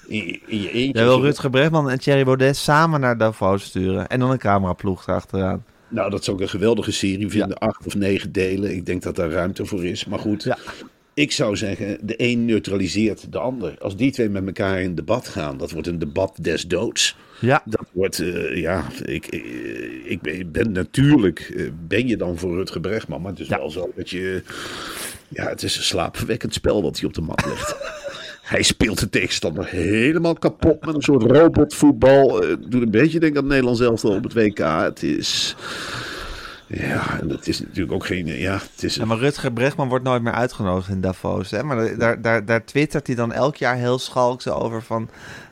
in, 0.07 0.40
in 0.46 0.61
je 0.62 0.70
eentje. 0.70 0.98
jij 0.98 1.05
wil 1.09 1.20
Rutger 1.20 1.50
Bregman 1.50 1.90
en 1.90 1.98
Thierry 2.00 2.24
Baudet 2.24 2.57
samen 2.57 3.00
naar 3.00 3.18
Davos 3.18 3.62
sturen. 3.64 4.09
En 4.09 4.18
dan 4.20 4.31
een 4.31 4.38
cameraploeg 4.38 5.07
erachteraan. 5.09 5.64
Nou, 5.88 6.11
dat 6.11 6.24
zou 6.24 6.37
ik 6.37 6.42
een 6.42 6.48
geweldige 6.48 6.92
serie 6.92 7.29
vinden. 7.29 7.59
Acht 7.59 7.87
of 7.87 7.94
negen 7.94 8.33
delen. 8.33 8.74
Ik 8.74 8.87
denk 8.87 9.03
dat 9.03 9.16
daar 9.16 9.31
ruimte 9.31 9.64
voor 9.66 9.85
is. 9.85 10.05
Maar 10.05 10.18
goed, 10.18 10.42
Ja. 10.42 10.59
ik 11.14 11.33
zou 11.33 11.57
zeggen, 11.57 11.98
de 12.03 12.14
een 12.16 12.44
neutraliseert 12.44 13.33
de 13.33 13.38
ander. 13.38 13.77
Als 13.79 13.96
die 13.96 14.12
twee 14.12 14.29
met 14.29 14.46
elkaar 14.46 14.83
in 14.83 14.94
debat 14.94 15.29
gaan, 15.29 15.57
dat 15.59 15.70
wordt 15.70 15.87
een 15.87 15.98
debat 15.98 16.37
des 16.40 16.66
doods. 16.66 17.16
Ja, 17.40 17.62
Dat 17.64 17.87
wordt, 17.92 18.18
eh, 18.20 18.57
ja, 18.57 18.85
ik, 19.05 19.27
ik, 20.05 20.27
ik 20.27 20.53
ben- 20.53 20.72
natuurlijk, 20.72 21.38
eh, 21.57 21.66
ben 21.88 22.09
je 22.09 22.16
dan 22.16 22.38
voor 22.38 22.55
Rutger 22.55 22.81
Brechtman, 22.81 23.20
maar 23.22 23.31
het 23.31 23.40
is 23.40 23.48
Ja. 23.48 23.59
wel 23.59 23.70
zo 23.70 23.92
dat 23.96 24.11
je, 24.11 24.42
ja, 25.29 25.48
het 25.48 25.62
is 25.62 25.77
een 25.77 25.83
slaapverwekkend 25.83 26.55
spel 26.55 26.83
wat 26.83 26.98
hij 26.98 27.09
op 27.09 27.14
de 27.14 27.20
mat 27.20 27.46
legt. 27.46 27.77
Hij 28.48 28.62
speelt 28.62 28.98
de 28.98 29.08
tegenstander 29.08 29.66
helemaal 29.66 30.34
kapot 30.34 30.87
met 30.87 30.94
een 30.94 31.02
soort 31.02 31.22
robotvoetbal. 31.22 32.42
Eh, 32.42 32.56
doet 32.68 32.82
een 32.82 32.90
beetje 32.90 33.20
denken 33.20 33.38
aan 33.38 33.44
het 33.44 33.52
Nederlands 33.52 33.80
elftal 33.80 34.11
op 34.11 34.22
het 34.22 34.32
WK. 34.32 34.58
Het 34.58 35.02
is, 35.02 35.56
ja, 36.66 37.20
en 37.20 37.28
het 37.28 37.48
is 37.48 37.61
natuurlijk 37.61 37.92
ook 37.92 38.06
geen, 38.06 38.26
ja, 38.26 38.61
het 38.72 38.82
is 38.82 38.98
maar 38.98 39.18
Rutger 39.18 39.52
Bregman 39.52 39.88
wordt 39.88 40.04
nooit 40.04 40.22
meer 40.22 40.32
uitgenodigd 40.32 40.88
in 40.88 41.00
Davos. 41.00 41.50
Hè? 41.50 41.62
Maar 41.62 41.98
daar, 41.98 42.22
daar, 42.22 42.44
daar 42.44 42.64
twittert 42.64 43.06
hij 43.06 43.16
dan 43.16 43.32
elk 43.32 43.56
jaar 43.56 43.76
heel 43.76 43.98
schalks 43.98 44.48
over 44.48 44.82
van... 44.82 45.08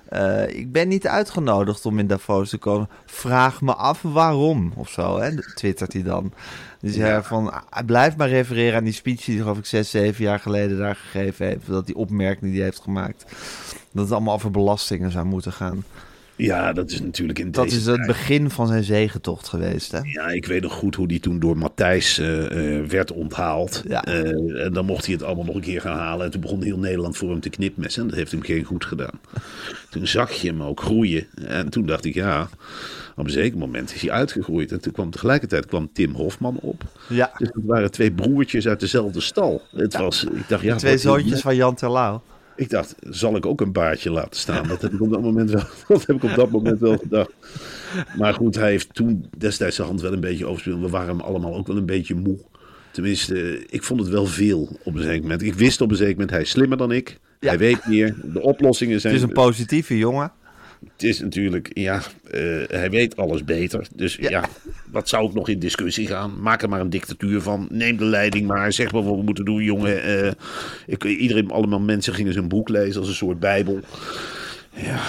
eh, 0.09 0.49
ik 0.49 0.73
ben 0.73 0.89
niet 0.89 1.07
uitgenodigd 1.07 1.87
om 1.87 1.99
in 1.99 2.07
Davos 2.07 2.51
te 2.51 2.59
komen. 2.59 2.89
Vraag 3.07 3.61
me 3.61 3.75
af 3.75 4.03
waarom, 4.03 4.73
of 4.75 4.89
zo, 4.89 5.19
hè? 5.19 5.55
twittert 5.55 5.93
hij 5.93 6.03
dan. 6.03 6.33
Dus 6.81 6.95
ja. 6.95 7.23
van, 7.23 7.53
ah, 7.71 7.85
blijf 7.87 8.17
maar 8.17 8.29
refereren 8.29 8.77
aan 8.77 8.85
die 8.85 8.93
speech 8.93 9.25
die 9.25 9.35
hij, 9.35 9.43
geloof 9.43 9.59
ik, 9.59 9.67
zes, 9.67 9.91
zeven 9.91 10.25
jaar 10.25 10.39
geleden 10.39 10.79
daar 10.79 10.97
gegeven 10.97 11.47
heeft. 11.47 11.67
Dat 11.67 11.87
die 11.87 11.97
opmerking 11.97 12.43
die 12.43 12.55
hij 12.55 12.65
heeft 12.65 12.83
gemaakt. 12.83 13.25
Dat 13.93 14.05
het 14.05 14.13
allemaal 14.13 14.35
over 14.35 14.51
belastingen 14.51 15.11
zou 15.11 15.27
moeten 15.27 15.53
gaan. 15.53 15.85
Ja, 16.37 16.73
dat 16.73 16.91
is 16.91 17.01
natuurlijk 17.01 17.39
in 17.39 17.51
Dat 17.51 17.67
is 17.67 17.87
het 17.87 17.95
tijd- 17.95 18.07
begin 18.07 18.51
van 18.51 18.67
zijn 18.67 18.85
zegentocht 18.85 19.49
geweest, 19.49 19.93
hè? 19.93 19.99
Ja, 20.03 20.27
ik 20.29 20.47
weet 20.47 20.63
nog 20.63 20.73
goed 20.73 20.95
hoe 20.95 21.09
die 21.09 21.21
toen 21.21 21.39
door 21.39 21.59
Matthijs 21.59 22.19
eh, 22.19 22.77
eh, 22.79 22.87
werd 22.87 23.13
onthaald. 23.13 23.83
Ja. 23.89 24.05
Eh, 24.05 24.65
en 24.65 24.73
dan 24.73 24.85
mocht 24.85 25.05
hij 25.05 25.15
het 25.15 25.23
allemaal 25.23 25.45
nog 25.45 25.55
een 25.55 25.61
keer 25.61 25.81
gaan 25.81 25.99
halen. 25.99 26.25
En 26.25 26.31
toen 26.33 26.41
begon 26.41 26.63
heel 26.63 26.79
Nederland 26.79 27.17
voor 27.17 27.31
hem 27.31 27.41
te 27.41 27.49
knipmessen. 27.51 28.03
En 28.03 28.09
dat 28.09 28.17
heeft 28.19 28.31
hem 28.33 28.43
geen 28.43 28.65
goed 28.65 28.85
gedaan. 28.85 29.21
toen 29.91 30.07
zag 30.07 30.33
je 30.33 30.49
hem 30.49 30.63
ook 30.63 30.81
groeien. 30.81 31.27
En 31.47 31.69
toen 31.69 31.87
dacht 31.87 32.05
ik, 32.05 32.15
ja, 32.15 32.49
op 33.17 33.25
een 33.25 33.31
zeker 33.31 33.59
moment 33.59 33.95
is 33.95 34.01
hij 34.01 34.11
uitgegroeid. 34.11 34.73
En 34.73 34.81
toen 34.81 34.93
kwam 34.93 35.11
tegelijkertijd 35.11 35.67
kwam 35.67 35.91
Tim 35.93 36.15
Hofman 36.15 36.57
op. 36.61 36.83
Ja, 37.09 37.33
Dus 37.39 37.49
het 37.53 37.65
waren 37.65 37.91
twee 37.91 38.13
broertjes 38.13 38.69
uit 38.69 38.81
dezelfde 38.81 39.21
stal. 39.21 39.63
Het 39.77 39.97
was, 39.97 40.25
ik 40.25 40.49
dacht, 40.49 40.63
ja, 40.63 40.77
twee 40.77 40.99
zoontjes 40.99 41.41
van 41.41 41.57
Jan 41.57 41.75
Terlouw. 41.75 42.23
Ik 42.57 42.71
dacht, 42.71 42.95
zal 43.11 43.37
ik 43.37 43.47
ook 43.47 43.61
een 43.61 43.73
baardje 43.73 44.11
laten 44.11 44.41
staan? 44.41 44.69
Dat 44.69 44.83
heb 44.83 44.93
ik 44.93 45.01
op 45.01 45.11
dat 45.11 45.23
moment 45.23 45.51
wel, 45.51 45.63
dat 45.89 46.07
heb 46.07 46.17
ik 46.17 46.25
op 46.25 46.35
dat 46.35 46.51
moment 46.51 46.81
wel 46.81 46.97
gedacht. 46.97 47.31
Maar 48.17 48.35
goed, 48.35 48.55
hij 48.55 48.71
heeft 48.71 48.95
toen 48.95 49.27
destijds 49.39 49.77
zijn 49.77 49.89
hand 49.89 50.01
wel 50.01 50.13
een 50.13 50.21
beetje 50.21 50.47
overspeeld. 50.47 50.81
We 50.81 50.89
waren 50.89 51.09
hem 51.09 51.21
allemaal 51.21 51.55
ook 51.55 51.67
wel 51.67 51.77
een 51.77 51.87
beetje 51.87 52.15
moe. 52.15 52.39
Tenminste, 52.93 53.67
ik 53.67 53.83
vond 53.83 54.01
het 54.01 54.09
wel 54.09 54.27
veel 54.27 54.79
op 54.85 54.95
een 54.95 55.03
zeker 55.03 55.23
moment. 55.23 55.43
Ik 55.43 55.55
wist 55.55 55.81
op 55.81 55.91
een 55.91 55.97
zeker 55.97 56.13
moment, 56.13 56.31
hij 56.31 56.41
is 56.41 56.51
slimmer 56.51 56.79
dan 56.79 56.93
ik. 56.93 57.19
Ja. 57.41 57.49
Hij 57.49 57.59
weet 57.59 57.87
meer. 57.87 58.15
De 58.25 58.43
oplossingen 58.43 59.01
zijn... 59.01 59.13
Het 59.13 59.23
is 59.23 59.29
een 59.29 59.35
positieve 59.35 59.99
jongen. 59.99 60.33
Het 60.93 61.03
is 61.03 61.21
natuurlijk, 61.21 61.71
ja, 61.73 62.01
eh, 62.31 62.41
hij 62.67 62.91
weet 62.91 63.17
alles 63.17 63.45
beter. 63.45 63.89
Dus 63.95 64.17
ja. 64.17 64.45
wat 64.91 65.09
zou 65.09 65.29
ik 65.29 65.35
nog 65.35 65.49
in 65.49 65.59
discussie 65.59 66.07
gaan? 66.07 66.41
Maak 66.41 66.63
er 66.63 66.69
maar 66.69 66.81
een 66.81 66.91
dictatuur 66.91 67.41
van. 67.41 67.67
Neem 67.71 67.97
de 67.97 68.05
leiding 68.05 68.47
maar. 68.47 68.73
Zeg 68.73 68.93
maar 68.93 69.03
wat 69.03 69.17
we 69.17 69.23
moeten 69.23 69.45
doen, 69.45 69.63
jongen. 69.63 70.03
Eh, 70.03 70.33
ik, 70.87 71.05
iedereen, 71.05 71.51
allemaal 71.51 71.81
mensen 71.81 72.15
gingen 72.15 72.33
zijn 72.33 72.49
boek 72.49 72.69
lezen 72.69 73.01
als 73.01 73.09
een 73.09 73.15
soort 73.15 73.41
bijbel. 73.41 73.81
Ja, 74.75 75.01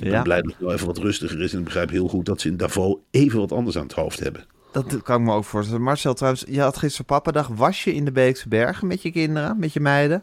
ik 0.00 0.10
ben 0.10 0.22
blij 0.22 0.40
dat 0.42 0.50
het 0.50 0.60
wel 0.60 0.72
even 0.72 0.86
wat 0.86 0.98
rustiger 0.98 1.40
is. 1.40 1.52
En 1.52 1.58
ik 1.58 1.64
begrijp 1.64 1.90
heel 1.90 2.08
goed 2.08 2.26
dat 2.26 2.40
ze 2.40 2.48
in 2.48 2.56
Davos 2.56 2.96
even 3.10 3.38
wat 3.38 3.52
anders 3.52 3.76
aan 3.76 3.86
het 3.86 3.92
hoofd 3.92 4.20
hebben. 4.20 4.44
Dat 4.72 5.02
kan 5.02 5.20
ik 5.20 5.26
me 5.26 5.32
ook 5.32 5.44
voorstellen. 5.44 5.82
Marcel, 5.82 6.14
trouwens, 6.14 6.44
je 6.48 6.60
had 6.60 6.76
gisteren 6.76 7.06
pappadag. 7.06 7.48
Was 7.48 7.84
je 7.84 7.94
in 7.94 8.04
de 8.04 8.12
Beekse 8.12 8.48
Bergen 8.48 8.86
met 8.86 9.02
je 9.02 9.10
kinderen, 9.10 9.58
met 9.58 9.72
je 9.72 9.80
meiden? 9.80 10.22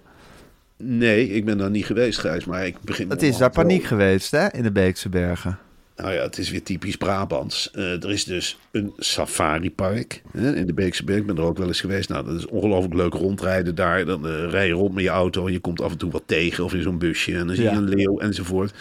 Nee, 0.84 1.30
ik 1.30 1.46
ben 1.46 1.58
daar 1.58 1.70
niet 1.70 1.86
geweest, 1.86 2.20
Gijs. 2.20 2.46
Maar 2.46 2.66
ik 2.66 2.76
begin... 2.82 3.10
Het 3.10 3.24
is 3.24 3.38
daar 3.38 3.50
paniek 3.50 3.84
geweest, 3.84 4.32
hè, 4.32 4.48
in 4.54 4.64
de 4.64 4.72
Beekse 4.72 5.10
Bergen. 5.10 5.58
Nou 5.96 6.14
ja, 6.14 6.22
het 6.22 6.38
is 6.38 6.52
weer 6.52 6.64
typisch 6.64 6.96
Brabants. 6.96 7.72
Eh, 7.72 8.04
er 8.04 8.12
is 8.12 8.24
dus 8.24 8.58
een 8.72 8.94
safaripark 8.98 10.22
hè, 10.32 10.56
in 10.56 10.66
de 10.68 10.74
Beekse 10.74 11.04
Berg. 11.04 11.20
Ik 11.20 11.26
ben 11.26 11.38
er 11.38 11.44
ook 11.44 11.58
wel 11.58 11.68
eens 11.68 11.80
geweest. 11.80 12.10
Nou, 12.10 12.26
dat 12.26 12.36
is 12.38 12.46
ongelooflijk 12.46 12.94
leuk 12.94 13.14
rondrijden 13.14 13.76
daar. 13.76 14.06
Dan 14.06 14.28
eh, 14.28 14.50
rij 14.50 14.68
je 14.68 14.74
rond 14.74 14.94
met 14.94 15.04
je 15.04 15.10
auto 15.10 15.46
en 15.48 15.52
je 15.54 15.60
komt 15.60 15.82
af 15.82 15.92
en 15.92 15.98
toe 15.98 16.12
wat 16.12 16.24
tegen 16.26 16.64
of 16.64 16.74
in 16.74 16.82
zo'n 16.82 16.98
busje. 16.98 17.38
En 17.38 17.48
dan 17.48 17.56
zie 17.56 17.66
je 17.66 17.72
Ja. 17.72 17.78
een 17.78 17.90
leeuw 17.90 18.20
enzovoort. 18.20 18.74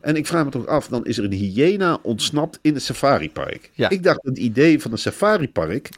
En 0.00 0.16
ik 0.16 0.26
vraag 0.26 0.44
me 0.44 0.50
toch 0.50 0.66
af, 0.66 0.88
dan 0.88 1.04
is 1.06 1.18
er 1.18 1.24
een 1.24 1.32
hyena 1.32 1.98
ontsnapt 2.02 2.58
in 2.62 2.74
het 2.74 2.82
safaripark. 2.82 3.70
Ja. 3.72 3.88
Ik 3.90 4.02
dacht, 4.02 4.18
het 4.22 4.38
idee 4.38 4.80
van 4.80 4.92
een 4.92 4.98
safaripark 4.98 5.88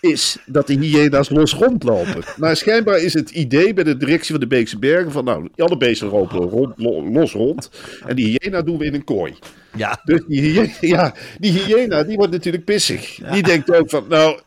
is 0.00 0.36
dat 0.46 0.66
de 0.66 0.72
hyena's 0.74 1.28
los 1.28 1.54
rondlopen. 1.54 2.22
Maar 2.36 2.56
schijnbaar 2.56 2.98
is 2.98 3.14
het 3.14 3.30
idee 3.30 3.74
bij 3.74 3.84
de 3.84 3.96
directie 3.96 4.30
van 4.30 4.40
de 4.40 4.46
Beekse 4.46 4.78
Bergen 4.78 5.12
van 5.12 5.24
nou, 5.24 5.48
alle 5.56 5.76
beesten 5.76 6.08
lopen 6.08 6.38
rond, 6.38 6.72
lo- 6.76 7.10
los 7.10 7.32
rond. 7.32 7.70
En 8.06 8.16
die 8.16 8.36
hyena 8.40 8.62
doen 8.62 8.78
we 8.78 8.84
in 8.84 8.94
een 8.94 9.04
kooi. 9.04 9.34
Ja. 9.76 10.00
Dus 10.04 10.20
die 10.28 10.40
hyena, 10.40 10.68
ja, 10.96 11.14
die 11.38 11.52
hyena 11.52 12.02
die 12.02 12.16
wordt 12.16 12.32
natuurlijk 12.32 12.64
pissig. 12.64 13.18
Die 13.32 13.42
denkt 13.42 13.74
ook 13.74 13.90
van, 13.90 14.04
nou, 14.08 14.40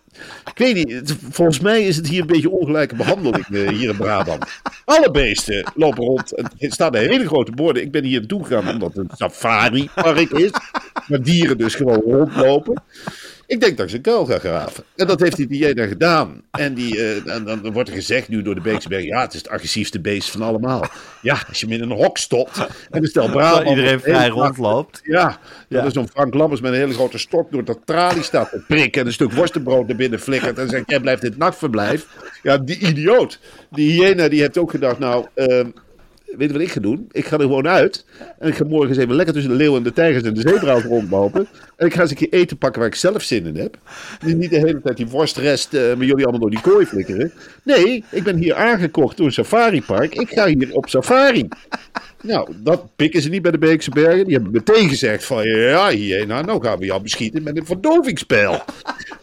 ik 0.46 0.58
weet 0.58 0.76
niet, 0.76 1.16
volgens 1.30 1.60
mij 1.60 1.84
is 1.84 1.96
het 1.96 2.08
hier 2.08 2.22
een 2.22 2.28
beetje 2.28 2.50
ongelijke 2.50 2.96
behandeling 2.96 3.46
eh, 3.46 3.68
hier 3.68 3.90
in 3.90 3.98
Brabant. 3.98 4.46
Alle 4.86 5.12
beesten 5.12 5.72
lopen 5.76 6.04
rond. 6.04 6.36
En 6.36 6.46
Er 6.58 6.72
staan 6.72 6.96
hele 6.96 7.26
grote 7.28 7.52
borden. 7.52 7.84
Ik 7.84 7.92
ben 7.92 8.04
hier 8.04 8.20
naartoe 8.20 8.44
gegaan 8.46 8.70
omdat 8.74 8.94
het 8.94 8.98
een 8.98 9.10
safari-park 9.18 10.30
is. 10.32 10.52
Waar 11.08 11.22
dieren 11.22 11.58
dus 11.58 11.76
gewoon 11.76 12.02
rondlopen. 12.06 12.82
Ik 13.48 13.60
denk 13.60 13.78
dat 13.78 13.86
ik 13.86 13.90
zijn 13.90 14.02
kuil 14.02 14.26
ga 14.26 14.40
graven. 14.40 14.84
En 14.96 15.08
dat 15.08 15.20
heeft 15.20 15.36
die 15.36 15.48
hyena 15.50 15.88
gedaan. 15.88 16.42
En, 16.52 16.74
die, 16.74 16.98
eh, 16.98 17.36
en 17.36 17.44
dan 17.44 17.72
wordt 17.72 17.90
er 17.90 17.96
gezegd 17.96 18.28
nu 18.28 18.42
door 18.42 18.56
de 18.56 18.62
Beekse 18.62 18.90
Bergen... 18.90 19.08
ja, 19.08 19.22
het 19.22 19.34
is 19.34 19.40
het 19.40 19.50
agressiefste 19.50 20.00
beest 20.00 20.30
van 20.30 20.42
allemaal. 20.42 20.86
Ja, 21.22 21.44
als 21.48 21.60
je 21.60 21.66
hem 21.66 21.76
in 21.76 21.82
een 21.82 21.98
hok 21.98 22.18
stopt... 22.18 22.58
en 22.58 23.02
dan 23.02 23.06
stel 23.06 23.30
Brabant... 23.30 23.70
Iedereen 23.70 24.00
vrij 24.00 24.28
rondloopt. 24.28 25.02
Ja, 25.04 25.40
dat 25.70 25.86
er 25.86 25.92
zo'n 25.92 26.10
Frank 26.10 26.34
Lammers 26.34 26.62
met 26.62 26.72
een 26.72 26.78
hele 26.78 26.94
grote 26.94 27.18
stok 27.18 27.52
door 27.52 27.64
dat 27.64 27.80
tralie 27.86 28.24
staat 28.24 28.50
te 28.50 28.64
prikken 28.68 29.02
en 29.02 29.08
een 29.08 29.14
stuk 29.14 29.32
worstenbrood 29.32 29.88
naar 29.88 29.96
binnen 29.96 30.20
flikkert 30.20 30.58
en 30.58 30.70
zegt, 30.70 30.90
jij 30.90 31.00
blijft 31.00 31.22
het 31.22 31.38
nachtverblijf. 31.38 32.08
Ja, 32.44 32.58
die 32.58 32.80
idioot. 32.80 33.40
Die 33.72 33.92
hyena 33.92 34.28
die 34.28 34.42
heeft 34.42 34.58
ook 34.58 34.72
gedacht, 34.72 35.00
nou, 35.00 35.26
ehm, 35.34 35.70
weet 36.38 36.48
je 36.48 36.54
wat 36.54 36.62
ik 36.62 36.72
ga 36.72 36.80
doen? 36.80 37.08
Ik 37.12 37.26
ga 37.26 37.36
er 37.36 37.42
gewoon 37.42 37.68
uit 37.68 38.06
en 38.40 38.48
ik 38.48 38.56
ga 38.56 38.64
morgen 38.64 38.90
eens 38.90 38.98
even 38.98 39.16
lekker 39.16 39.34
tussen 39.34 39.52
de 39.52 39.58
leeuwen 39.58 39.78
en 39.78 39.84
de 39.84 39.94
tijgers 39.94 40.24
en 40.24 40.34
de 40.34 40.50
zebra's 40.50 40.84
rondlopen. 40.84 41.48
En 41.76 41.86
ik 41.86 41.94
ga 41.94 42.02
eens 42.02 42.10
een 42.10 42.16
keer 42.18 42.34
eten 42.34 42.58
pakken 42.58 42.80
waar 42.80 42.90
ik 42.90 42.96
zelf 42.96 43.22
zin 43.24 43.46
in 43.46 43.56
heb. 43.56 43.78
Die 44.26 44.36
niet 44.36 44.50
de 44.50 44.58
hele 44.58 44.82
tijd 44.82 44.98
die 44.98 45.08
worstrest 45.08 45.74
eh 45.74 45.88
met 45.88 46.08
jullie 46.08 46.24
allemaal 46.24 46.40
door 46.40 46.50
die 46.50 46.62
kooi 46.62 46.86
flikkeren. 46.86 47.32
Nee, 47.64 48.04
ik 48.12 48.24
ben 48.24 48.38
hier 48.38 48.56
aangekocht 48.56 49.18
door 49.18 49.26
een 49.26 49.32
safaripark. 49.32 50.16
Ik 50.16 50.30
ga 50.30 50.48
hier 50.48 50.74
op 50.74 50.90
safari. 50.90 51.48
Nou, 52.22 52.54
dat 52.58 52.96
pikken 52.96 53.22
ze 53.22 53.30
niet 53.30 53.42
bij 53.42 53.52
de 53.52 53.58
Beekse 53.58 53.90
Bergen. 53.90 54.26
Die 54.26 54.34
hebben 54.34 54.52
meteen 54.52 54.90
gezegd 54.90 55.26
van, 55.26 55.44
ja, 55.48 55.90
hyena, 55.90 56.42
nou 56.42 56.64
gaan 56.64 56.80
we 56.80 56.86
jou 56.86 57.02
beschieten 57.02 57.44
met 57.44 57.58
een 57.58 57.66
verdovingspijl. 57.66 58.64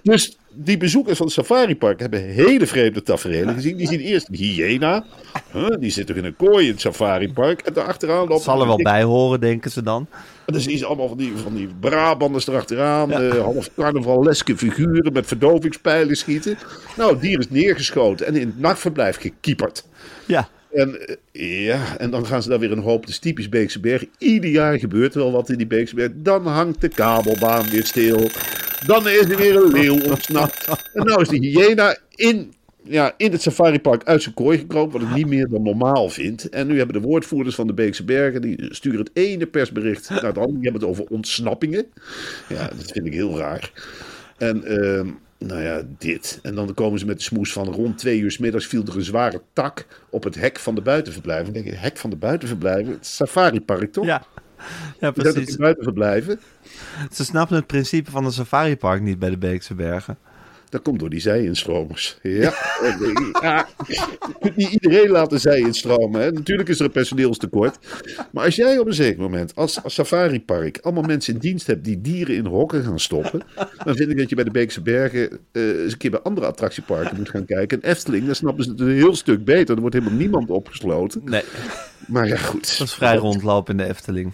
Dus 0.03 0.39
die 0.53 0.77
bezoekers 0.77 1.17
van 1.17 1.27
het 1.27 1.35
safaripark 1.35 2.01
hebben 2.01 2.23
hele 2.23 2.67
vreemde 2.67 3.03
tafereelen 3.03 3.55
gezien. 3.55 3.77
Die 3.77 3.87
zien 3.87 4.01
eerst 4.01 4.29
een 4.29 4.35
hyena. 4.35 5.05
Huh, 5.53 5.69
die 5.81 5.91
zit 5.91 6.07
toch 6.07 6.17
in 6.17 6.25
een 6.25 6.37
kooi 6.37 6.67
in 6.67 6.73
het 6.73 6.81
safaripark. 6.81 7.61
En 7.61 7.73
daarachteraan 7.73 8.29
loopt... 8.29 8.43
Zal 8.43 8.61
er 8.61 8.67
wel 8.67 8.77
bij 8.77 9.03
horen, 9.03 9.41
denken 9.41 9.71
ze 9.71 9.83
dan. 9.83 10.07
En 10.47 10.53
dan 10.53 10.63
zien 10.63 10.79
ze 10.79 10.87
allemaal 10.87 11.09
van 11.09 11.17
die, 11.17 11.33
van 11.37 11.55
die 11.55 11.69
Brabanders 11.81 12.47
erachteraan. 12.47 13.13
eh 13.13 13.43
half 13.43 13.71
carnavaleske 13.77 14.57
figuren 14.57 15.13
met 15.13 15.27
verdovingspijlen 15.27 16.17
schieten. 16.17 16.59
Nou, 16.97 17.13
het 17.13 17.21
dier 17.21 17.39
is 17.39 17.51
neergeschoten 17.51 18.27
en 18.27 18.37
in 18.37 18.47
het 18.47 18.59
nachtverblijf 18.59 19.17
gekieperd. 19.17 19.85
Ja. 20.27 20.49
En, 20.73 21.07
eh, 21.33 21.65
ja, 21.65 21.97
en 21.99 22.11
dan 22.11 22.27
gaan 22.27 22.43
ze 22.43 22.49
daar 22.49 22.59
weer 22.59 22.73
een 22.73 22.79
hoop. 22.83 23.01
Dat 23.01 23.11
is 23.11 23.19
typisch 23.19 23.49
Beekse 23.49 23.81
Berg. 23.81 24.05
Ieder 24.19 24.51
jaar 24.51 24.79
gebeurt 24.79 25.15
er 25.15 25.21
wel 25.21 25.33
wat 25.33 25.49
in 25.49 25.57
die 25.57 25.67
Beekse 25.67 25.95
Berg. 25.95 26.11
Dan 26.15 26.47
hangt 26.47 26.81
de 26.81 26.89
kabelbaan 26.89 27.71
weer 27.71 27.87
stil. 27.87 28.31
Dan 28.87 29.09
is 29.09 29.21
er 29.21 29.37
weer 29.37 29.57
een 29.57 29.73
leeuw 29.73 30.01
ontsnapt. 30.11 30.69
En 30.95 31.05
nou 31.05 31.21
is 31.21 31.29
de 31.29 31.37
hyena 31.37 31.99
in, 32.15 32.55
ja, 32.83 33.15
in 33.17 33.33
het 33.33 33.43
safaripark 33.43 34.05
uit 34.05 34.23
zijn 34.23 34.35
kooi 34.35 34.59
gekropen. 34.59 35.01
Wat 35.01 35.09
ik 35.09 35.15
niet 35.15 35.27
meer 35.27 35.49
dan 35.49 35.63
normaal 35.63 36.09
vind. 36.09 36.49
En 36.49 36.67
nu 36.67 36.77
hebben 36.77 37.03
de 37.03 37.09
woordvoerders 37.09 37.55
van 37.55 37.67
de 37.67 37.75
Beekse 37.75 38.05
Bergen. 38.05 38.43
Die 38.43 38.75
sturen 38.75 38.99
het 38.99 39.11
ene 39.13 39.47
persbericht 39.47 40.09
naar 40.09 40.23
het 40.23 40.39
andere. 40.39 40.59
Die 40.59 40.71
hebben 40.71 40.81
het 40.81 40.91
over 40.91 41.05
ontsnappingen. 41.05 41.87
Ja, 42.49 42.69
dat 42.77 42.93
vind 42.93 43.07
ik 43.07 43.13
heel 43.13 43.39
raar. 43.39 43.73
En 44.37 44.65
ehm, 44.65 45.09
nou 45.39 45.63
ja, 45.63 45.83
dit. 45.99 46.39
En 46.43 46.55
dan 46.55 46.75
komen 46.75 46.99
ze 46.99 47.07
met 47.07 47.17
de 47.17 47.23
smoes 47.23 47.53
van 47.53 47.67
rond 47.67 47.99
twee 47.99 48.21
uur 48.21 48.37
middags 48.41 48.67
viel 48.67 48.83
er 48.87 48.97
een 48.97 49.03
zware 49.03 49.43
tak 49.53 49.87
op 50.11 50.25
het 50.25 50.35
hek 50.35 50.59
van 50.59 50.75
de 50.75 50.81
buitenverblijven. 50.81 51.45
Dan 51.45 51.63
denk 51.63 51.75
ik, 51.75 51.81
hek 51.81 51.97
van 51.97 52.11
de 52.11 52.17
buitenverblijven? 52.17 52.93
Het 52.93 53.07
safaripark 53.07 53.93
toch? 53.93 54.05
Ja. 54.05 54.27
Ja, 55.01 55.11
precies. 55.11 55.49
in 55.49 55.57
buitenverblijven. 55.57 56.41
Ze 57.13 57.25
snappen 57.25 57.57
het 57.57 57.67
principe 57.67 58.11
van 58.11 58.25
een 58.25 58.33
safaripark 58.33 59.01
niet 59.01 59.19
bij 59.19 59.31
de 59.31 59.39
Beekse 59.39 59.75
Bergen. 59.75 60.19
Dat 60.71 60.83
komt 60.83 60.99
door 60.99 61.11
die 61.11 61.21
zij-instromers. 61.21 62.19
Ja. 62.23 62.41
ja. 63.43 63.69
Je 63.87 64.35
kunt 64.41 64.57
niet 64.57 64.73
iedereen 64.73 65.11
laten 65.11 65.41
zij-instromen. 65.41 66.21
Hè. 66.21 66.33
Natuurlijk 66.33 66.69
is 66.69 66.79
er 66.79 66.85
een 66.85 66.91
personeelstekort. 66.91 67.79
Maar 68.33 68.45
als 68.45 68.57
jij 68.57 68.79
op 68.79 68.87
een 68.87 68.95
zeker 68.95 69.21
moment 69.21 69.55
als, 69.55 69.83
als 69.83 69.95
safaripark 69.95 70.79
allemaal 70.83 71.03
mensen 71.03 71.35
in 71.35 71.41
dienst 71.41 71.67
hebt 71.67 71.85
die 71.85 72.01
dieren 72.01 72.35
in 72.35 72.47
hokken 72.47 72.85
gaan 72.85 73.01
stoppen. 73.01 73.43
Dan 73.85 73.97
vind 73.97 74.11
ik 74.11 74.19
dat 74.19 74.29
je 74.29 74.35
bij 74.35 74.45
de 74.45 74.51
Beekse 74.51 74.83
Bergen 74.83 75.39
eh, 75.53 75.83
eens 75.83 75.93
een 75.93 75.99
keer 75.99 76.11
bij 76.11 76.21
andere 76.21 76.47
attractieparken 76.47 77.17
moet 77.17 77.29
gaan 77.29 77.45
kijken. 77.45 77.83
En 77.83 77.91
Efteling, 77.91 78.27
daar 78.27 78.35
snappen 78.35 78.65
ze 78.65 78.71
het 78.71 78.81
een 78.81 78.95
heel 78.95 79.15
stuk 79.15 79.45
beter. 79.45 79.75
Er 79.75 79.81
wordt 79.81 79.97
helemaal 79.97 80.19
niemand 80.19 80.51
opgesloten. 80.51 81.23
Nee, 81.25 81.43
Maar 82.07 82.27
ja, 82.29 82.37
goed. 82.37 82.79
dat 82.79 82.87
is 82.87 82.95
vrij 82.95 83.17
rondlopen 83.17 83.79
in 83.79 83.85
de 83.85 83.91
Efteling. 83.91 84.33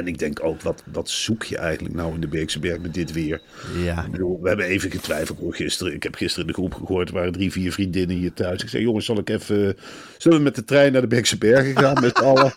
En 0.00 0.06
ik 0.06 0.18
denk 0.18 0.44
ook, 0.44 0.60
wat, 0.60 0.82
wat 0.92 1.08
zoek 1.08 1.42
je 1.42 1.58
eigenlijk 1.58 1.94
nou 1.94 2.14
in 2.14 2.20
de 2.20 2.28
Beekse 2.28 2.58
Berg 2.58 2.80
met 2.80 2.94
dit 2.94 3.12
weer? 3.12 3.40
Ja. 3.84 4.04
Ik 4.04 4.10
bedoel, 4.10 4.38
we 4.42 4.48
hebben 4.48 4.66
even 4.66 4.90
getwijfeld 4.90 5.38
hoor, 5.38 5.54
gisteren. 5.54 5.94
Ik 5.94 6.02
heb 6.02 6.14
gisteren 6.14 6.46
in 6.46 6.52
de 6.52 6.58
groep 6.58 6.74
gehoord, 6.74 7.08
er 7.08 7.14
waren 7.14 7.32
drie, 7.32 7.52
vier 7.52 7.72
vriendinnen 7.72 8.16
hier 8.16 8.32
thuis. 8.32 8.62
Ik 8.62 8.68
zei, 8.68 8.82
jongens, 8.82 9.04
zal 9.06 9.18
ik 9.18 9.28
even... 9.28 9.76
Zullen 10.18 10.38
we 10.38 10.44
met 10.44 10.54
de 10.54 10.64
trein 10.64 10.92
naar 10.92 11.00
de 11.00 11.06
Beekse 11.06 11.38
Bergen 11.38 11.78
gaan 11.78 12.00
met 12.00 12.16
z'n 12.16 12.24
allen? 12.24 12.52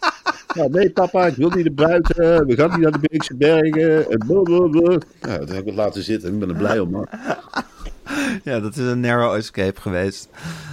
Ja, 0.54 0.68
nee 0.78 0.90
papa, 0.90 1.26
ik 1.26 1.36
wil 1.36 1.50
niet 1.50 1.66
naar 1.66 1.88
buiten. 1.88 2.48
We 2.48 2.56
gaan 2.56 2.70
niet 2.70 2.80
naar 2.80 2.92
de 2.92 3.08
Beekse 3.10 3.36
Bergen. 3.36 4.10
En 4.10 4.18
blablabla. 4.18 4.98
Ja, 5.22 5.38
dat 5.38 5.50
heb 5.50 5.60
ik 5.60 5.66
het 5.66 5.76
laten 5.76 6.04
zitten. 6.04 6.34
Ik 6.34 6.40
ben 6.40 6.50
er 6.50 6.56
blij 6.56 6.80
om. 6.80 6.94
hoor. 6.94 7.10
Ja, 8.44 8.60
dat 8.60 8.76
is 8.76 8.86
een 8.86 9.00
narrow 9.00 9.36
escape 9.36 9.82
geweest. 9.82 10.30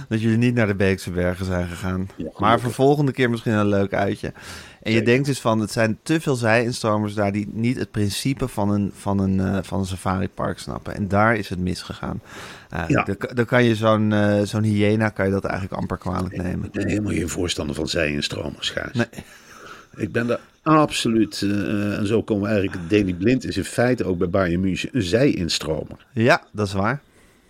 Dat 0.09 0.21
jullie 0.21 0.37
niet 0.37 0.53
naar 0.53 0.67
de 0.67 0.75
Beekse 0.75 1.11
Bergen 1.11 1.45
zijn 1.45 1.67
gegaan. 1.67 2.09
maar 2.37 2.59
voor 2.59 2.71
volgende 2.71 3.11
keer 3.11 3.29
misschien 3.29 3.53
een 3.53 3.67
leuk 3.67 3.93
uitje. 3.93 4.33
En 4.81 4.91
je 4.91 5.01
denkt 5.01 5.25
dus 5.25 5.39
van, 5.39 5.59
het 5.59 5.71
zijn 5.71 5.99
te 6.03 6.21
veel 6.21 6.35
zij-instromers 6.35 7.13
daar 7.13 7.31
die 7.31 7.47
niet 7.51 7.77
het 7.79 7.91
principe 7.91 8.47
van 8.47 8.69
een, 8.69 8.91
van 8.95 9.19
een, 9.19 9.39
eh, 9.39 9.57
van 9.63 9.79
een 9.79 9.85
safaripark 9.85 10.59
snappen. 10.59 10.95
En 10.95 11.07
daar 11.07 11.35
is 11.35 11.49
het 11.49 11.59
misgegaan. 11.59 12.21
Uh, 12.73 12.83
Ja. 12.87 13.03
dan, 13.03 13.15
dan 13.33 13.45
kan 13.45 13.63
je 13.63 13.75
zo'n 13.75 14.13
eh, 14.13 14.41
zo'n 14.41 14.63
hyena 14.63 15.09
kan 15.09 15.25
je 15.25 15.31
dat 15.31 15.45
eigenlijk 15.45 15.81
amper 15.81 15.97
kwalijk 15.97 16.37
nemen. 16.37 16.65
Ik 16.65 16.71
ben 16.71 16.87
helemaal 16.87 17.11
geen 17.11 17.29
voorstander 17.29 17.75
van 17.75 17.87
zij-instromers, 17.87 18.69
Gijs. 18.69 18.93
Nee. 18.93 19.07
Ik 19.95 20.11
ben 20.11 20.27
daar 20.27 20.39
absoluut... 20.61 21.41
eh, 21.41 21.97
en 21.97 22.07
zo 22.07 22.23
komen 22.23 22.43
we 22.43 22.49
eigenlijk... 22.49 22.89
Daily 22.89 23.13
Blind 23.13 23.45
is 23.45 23.57
in 23.57 23.63
feite 23.63 24.03
ook 24.05 24.17
bij 24.17 24.29
Bayern 24.29 24.61
München 24.61 24.89
een 24.93 25.01
zij-instromer. 25.01 26.05
Ja, 26.11 26.43
dat 26.51 26.67
is 26.67 26.73
waar. 26.73 27.01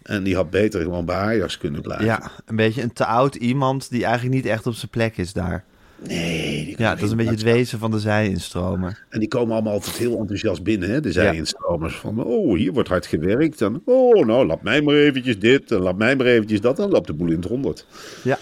En 0.03 0.23
die 0.23 0.35
had 0.35 0.49
beter 0.49 0.81
gewoon 0.81 1.05
bij 1.05 1.15
Ajax 1.15 1.57
kunnen 1.57 1.81
blijven. 1.81 2.05
Ja, 2.05 2.31
een 2.45 2.55
beetje 2.55 2.81
een 2.81 2.93
te 2.93 3.05
oud 3.05 3.35
iemand 3.35 3.89
die 3.89 4.03
eigenlijk 4.05 4.35
niet 4.35 4.45
echt 4.45 4.67
op 4.67 4.73
zijn 4.73 4.91
plek 4.91 5.17
is 5.17 5.33
daar. 5.33 5.63
Nee, 6.07 6.73
Ja, 6.77 6.95
dat 6.95 7.03
is 7.03 7.11
een 7.11 7.17
beetje 7.17 7.31
het 7.31 7.41
wezen 7.43 7.79
van 7.79 7.91
de 7.91 7.99
zij-instromer. 7.99 9.05
En 9.09 9.19
die 9.19 9.27
komen 9.27 9.53
allemaal 9.53 9.73
altijd 9.73 9.95
heel 9.95 10.19
enthousiast 10.19 10.63
binnen, 10.63 10.89
hè? 10.89 10.99
de 10.99 11.11
zij-instromers. 11.11 11.95
Van, 11.95 12.23
oh, 12.23 12.57
hier 12.57 12.73
wordt 12.73 12.89
hard 12.89 13.05
gewerkt. 13.05 13.61
En, 13.61 13.81
oh, 13.85 14.25
nou, 14.25 14.45
laat 14.45 14.61
mij 14.61 14.81
maar 14.81 14.95
eventjes 14.95 15.39
dit 15.39 15.71
en 15.71 15.79
laat 15.79 15.97
mij 15.97 16.15
maar 16.15 16.25
eventjes 16.25 16.61
dat. 16.61 16.75
En 16.77 16.83
dan 16.83 16.91
loopt 16.91 17.07
de 17.07 17.13
boel 17.13 17.27
in 17.29 17.35
het 17.35 17.45
honderd. 17.45 17.85
Ja. 18.23 18.37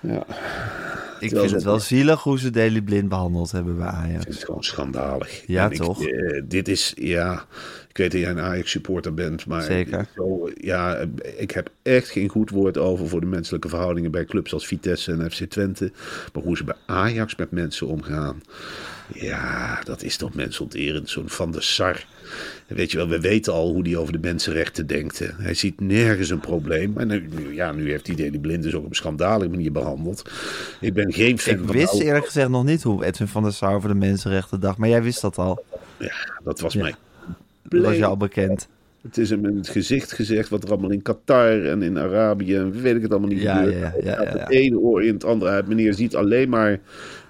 Ja, 0.00 0.16
Ik 0.20 1.28
Terwijl 1.28 1.40
vind 1.42 1.50
het 1.50 1.62
wel 1.64 1.80
zielig 1.80 2.22
hoe 2.22 2.38
ze 2.38 2.50
Daily 2.50 2.80
Blind 2.80 3.08
behandeld 3.08 3.52
hebben 3.52 3.76
bij 3.76 3.86
Ajax. 3.86 4.24
het 4.24 4.34
is 4.34 4.44
gewoon 4.44 4.64
schandalig. 4.64 5.42
Ja, 5.46 5.64
En 5.64 5.70
ik, 5.70 5.76
toch? 5.78 6.06
eh, 6.06 6.42
dit 6.48 6.68
is, 6.68 6.92
ja... 6.96 7.44
Ik 7.98 8.04
weet 8.04 8.12
dat 8.12 8.20
jij 8.20 8.30
een 8.30 8.50
Ajax-supporter 8.50 9.14
bent, 9.14 9.46
maar... 9.46 9.62
Zeker. 9.62 10.06
Zo, 10.14 10.50
ja, 10.60 11.06
ik 11.36 11.50
heb 11.50 11.70
echt 11.82 12.08
geen 12.08 12.28
goed 12.28 12.50
woord 12.50 12.78
over 12.78 13.08
voor 13.08 13.20
de 13.20 13.26
menselijke 13.26 13.68
verhoudingen 13.68 14.10
bij 14.10 14.24
clubs 14.24 14.52
als 14.52 14.66
Vitesse 14.66 15.12
en 15.12 15.30
FC 15.30 15.44
Twente. 15.44 15.92
Maar 16.32 16.42
hoe 16.42 16.56
ze 16.56 16.64
bij 16.64 16.74
Ajax 16.86 17.36
met 17.36 17.50
mensen 17.50 17.86
omgaan... 17.86 18.42
Ja, 19.14 19.80
dat 19.84 20.02
is 20.02 20.16
toch 20.16 20.34
mensonterend. 20.34 21.10
Zo'n 21.10 21.28
Van 21.28 21.52
der 21.52 21.62
Sar. 21.62 22.04
Weet 22.66 22.90
je 22.90 22.96
wel, 22.96 23.08
we 23.08 23.20
weten 23.20 23.52
al 23.52 23.72
hoe 23.72 23.82
die 23.82 23.98
over 23.98 24.12
de 24.12 24.18
mensenrechten 24.18 24.86
denkt. 24.86 25.22
Hij 25.36 25.54
ziet 25.54 25.80
nergens 25.80 26.30
een 26.30 26.40
probleem. 26.40 26.98
En 26.98 27.08
nu, 27.08 27.54
ja, 27.54 27.72
nu 27.72 27.90
heeft 27.90 28.06
hij 28.06 28.16
Daily 28.16 28.38
Blind 28.38 28.62
dus 28.62 28.74
ook 28.74 28.84
op 28.84 28.90
een 28.90 28.96
schandalige 28.96 29.50
manier 29.50 29.72
behandeld. 29.72 30.30
Ik 30.80 30.94
ben 30.94 31.12
geen 31.12 31.38
fan 31.38 31.54
Ik 31.54 31.60
van... 31.64 31.72
wist 31.76 31.92
nou, 31.92 32.04
eerlijk 32.04 32.26
gezegd 32.26 32.48
nog 32.48 32.64
niet 32.64 32.82
hoe 32.82 33.04
Edwin 33.04 33.28
van 33.28 33.42
der 33.42 33.52
Sar 33.52 33.74
over 33.74 33.88
de 33.88 33.94
Mensenrechten 33.94 34.60
dacht. 34.60 34.78
Maar 34.78 34.88
jij 34.88 35.02
wist 35.02 35.20
dat 35.20 35.38
al. 35.38 35.64
Ja, 35.98 36.40
dat 36.44 36.60
was 36.60 36.72
Ja. 36.72 36.82
mij 36.82 36.94
Dat 37.68 37.82
was 37.82 37.96
je 37.96 38.04
al 38.04 38.16
bekend. 38.16 38.68
Het 39.02 39.18
is 39.18 39.30
hem 39.30 39.46
in 39.46 39.56
het 39.56 39.68
gezicht 39.68 40.12
gezegd 40.12 40.48
wat 40.48 40.62
er 40.64 40.70
allemaal 40.70 40.90
in 40.90 41.02
Qatar 41.02 41.62
en 41.64 41.82
in 41.82 41.98
Arabië 41.98 42.56
en 42.56 42.82
weet 42.82 42.96
ik 42.96 43.02
het 43.02 43.10
allemaal 43.10 43.28
niet 43.28 43.40
Ja, 43.40 43.56
gebeurt. 43.56 43.78
ja, 43.80 43.92
ja, 44.02 44.22
ja. 44.22 44.38
Het 44.38 44.50
ene 44.50 44.78
oor 44.78 45.02
in 45.04 45.12
het 45.14 45.24
andere 45.24 45.50
uit. 45.50 45.68
Meneer 45.68 45.94
ziet 45.94 46.16
alleen 46.16 46.48
maar 46.48 46.80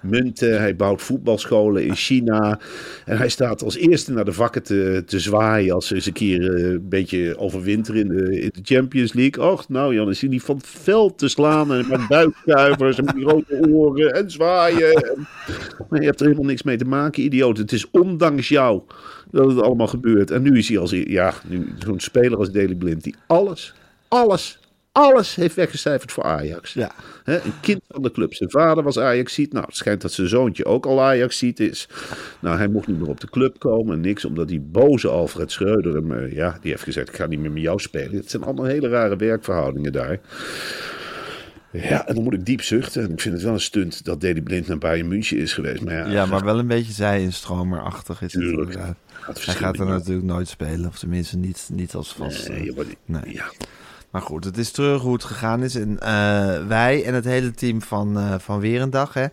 munten. 0.03 0.59
Hij 0.59 0.77
bouwt 0.77 1.03
voetbalscholen 1.03 1.85
in 1.85 1.94
China. 1.94 2.61
En 3.05 3.16
hij 3.18 3.29
staat 3.29 3.62
als 3.62 3.77
eerste 3.77 4.12
naar 4.12 4.24
de 4.24 4.33
vakken 4.33 4.62
te, 4.62 5.03
te 5.07 5.18
zwaaien 5.20 5.74
als 5.74 5.87
ze 5.87 5.94
eens 5.94 6.07
een 6.07 6.12
keer 6.12 6.55
eh, 6.55 6.70
een 6.70 6.88
beetje 6.88 7.38
overwinteren 7.38 8.01
in 8.01 8.09
de, 8.09 8.40
in 8.40 8.51
de 8.53 8.74
Champions 8.74 9.12
League. 9.12 9.44
Och, 9.51 9.68
nou 9.68 9.94
Jan, 9.94 10.11
is 10.11 10.20
hij 10.20 10.31
niet 10.31 10.42
van 10.42 10.57
het 10.57 10.66
veld 10.66 11.18
te 11.18 11.29
slaan 11.29 11.72
en 11.72 11.88
met 11.88 12.09
buikkuivers 12.09 12.98
en 12.98 13.05
met 13.05 13.14
rode 13.18 13.68
oren 13.70 14.14
en 14.14 14.31
zwaaien. 14.31 15.16
Maar 15.88 16.01
je 16.01 16.07
hebt 16.07 16.20
er 16.20 16.27
helemaal 16.27 16.48
niks 16.48 16.62
mee 16.62 16.77
te 16.77 16.85
maken, 16.85 17.22
idioot. 17.22 17.59
Het 17.59 17.72
is 17.72 17.90
ondanks 17.90 18.48
jou 18.48 18.83
dat 19.30 19.50
het 19.50 19.60
allemaal 19.60 19.86
gebeurt. 19.86 20.30
En 20.30 20.42
nu 20.42 20.58
is 20.58 20.68
hij 20.68 20.78
als, 20.78 20.90
ja, 20.90 21.34
nu 21.46 21.74
zo'n 21.78 22.00
speler 22.00 22.38
als 22.38 22.50
Daley 22.50 22.74
Blind 22.74 23.02
die 23.02 23.14
alles, 23.26 23.74
alles, 24.08 24.58
alles 24.92 25.34
heeft 25.34 25.54
weggecijferd 25.54 26.12
voor 26.12 26.24
Ajax. 26.24 26.72
Ja. 26.72 26.92
Een 27.24 27.60
kind 27.60 27.80
van 27.88 28.02
de 28.02 28.10
club. 28.10 28.34
Zijn 28.34 28.50
vader 28.50 28.84
was 28.84 28.98
Ajax 28.98 29.34
ziet. 29.34 29.52
Nou, 29.52 29.66
het 29.66 29.76
schijnt 29.76 30.00
dat 30.00 30.12
zijn 30.12 30.28
zoontje 30.28 30.64
ook 30.64 30.86
al 30.86 31.02
Ajax 31.02 31.38
ziet 31.38 31.60
is. 31.60 31.88
Nou, 32.40 32.56
hij 32.56 32.68
mocht 32.68 32.86
niet 32.86 32.98
meer 32.98 33.08
op 33.08 33.20
de 33.20 33.30
club 33.30 33.58
komen 33.58 33.94
en 33.94 34.00
niks, 34.00 34.24
omdat 34.24 34.48
die 34.48 34.60
boze 34.60 35.08
Alfred 35.08 35.52
Schreuder 35.52 35.94
hem, 35.94 36.12
eh, 36.12 36.32
ja, 36.32 36.58
die 36.60 36.70
heeft 36.70 36.82
gezegd: 36.82 37.08
ik 37.08 37.14
ga 37.14 37.26
niet 37.26 37.40
meer 37.40 37.52
met 37.52 37.62
jou 37.62 37.78
spelen. 37.78 38.16
Het 38.16 38.30
zijn 38.30 38.42
allemaal 38.42 38.64
hele 38.64 38.88
rare 38.88 39.16
werkverhoudingen 39.16 39.92
daar. 39.92 40.20
Ja, 41.72 42.07
en 42.07 42.14
dan 42.14 42.24
moet 42.24 42.33
ik 42.35 42.46
diep 42.46 42.62
zuchten. 42.62 43.02
En 43.02 43.11
ik 43.12 43.20
vind 43.20 43.35
het 43.35 43.42
wel 43.44 43.52
een 43.52 43.61
stunt 43.61 44.04
dat 44.04 44.20
Daley 44.20 44.40
Blind 44.42 44.66
naar 44.66 44.78
Bayern 44.78 45.09
München 45.09 45.38
is 45.38 45.52
geweest. 45.52 45.83
Maar 45.85 45.94
ja, 45.94 46.07
Ja, 46.07 46.26
maar 46.26 46.44
wel 46.44 46.59
een 46.59 46.66
beetje 46.66 46.92
zij-instromerachtig 46.92 48.22
is 48.22 48.33
het. 48.33 48.42
Tuurlijk. 48.42 48.70
inderdaad. 48.70 48.96
het 49.26 49.44
Hij 49.44 49.54
gaat 49.54 49.78
er 49.78 49.87
natuurlijk 49.87 50.26
nooit 50.26 50.48
spelen. 50.48 50.88
Of 50.88 50.98
tenminste 50.98 51.37
niet, 51.37 51.68
niet 51.72 51.94
als 51.94 52.12
vast. 52.14 52.48
Nee, 52.48 52.72
maar 52.76 52.85
Nee. 53.04 53.35
ja. 53.35 53.50
Maar 54.11 54.22
goed, 54.22 54.44
het 54.44 54.59
is 54.59 54.70
terug 54.70 55.02
hoe 55.02 55.12
het 55.12 55.24
gegaan 55.24 55.62
is. 55.62 55.74
En 55.74 55.98
eh, 56.00 56.66
wij 56.66 57.04
en 57.04 57.14
het 57.14 57.24
hele 57.24 57.50
team 57.50 57.83
van, 57.83 58.18
eh 58.18 58.35
van 58.38 58.61
Weerendag. 58.61 59.14
Hè, 59.14 59.26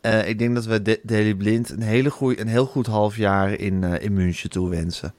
eh, 0.00 0.28
ik 0.28 0.38
denk 0.38 0.54
dat 0.54 0.64
we 0.66 0.82
De- 0.82 1.00
Daley 1.02 1.34
Blind 1.34 1.70
een, 1.70 1.82
hele 1.82 2.10
goeie, 2.10 2.40
een 2.40 2.48
heel 2.48 2.66
goed 2.66 2.86
half 2.86 3.16
jaar 3.16 3.52
in, 3.52 3.84
in 3.84 4.12
München 4.12 4.50
toewensen. 4.50 5.14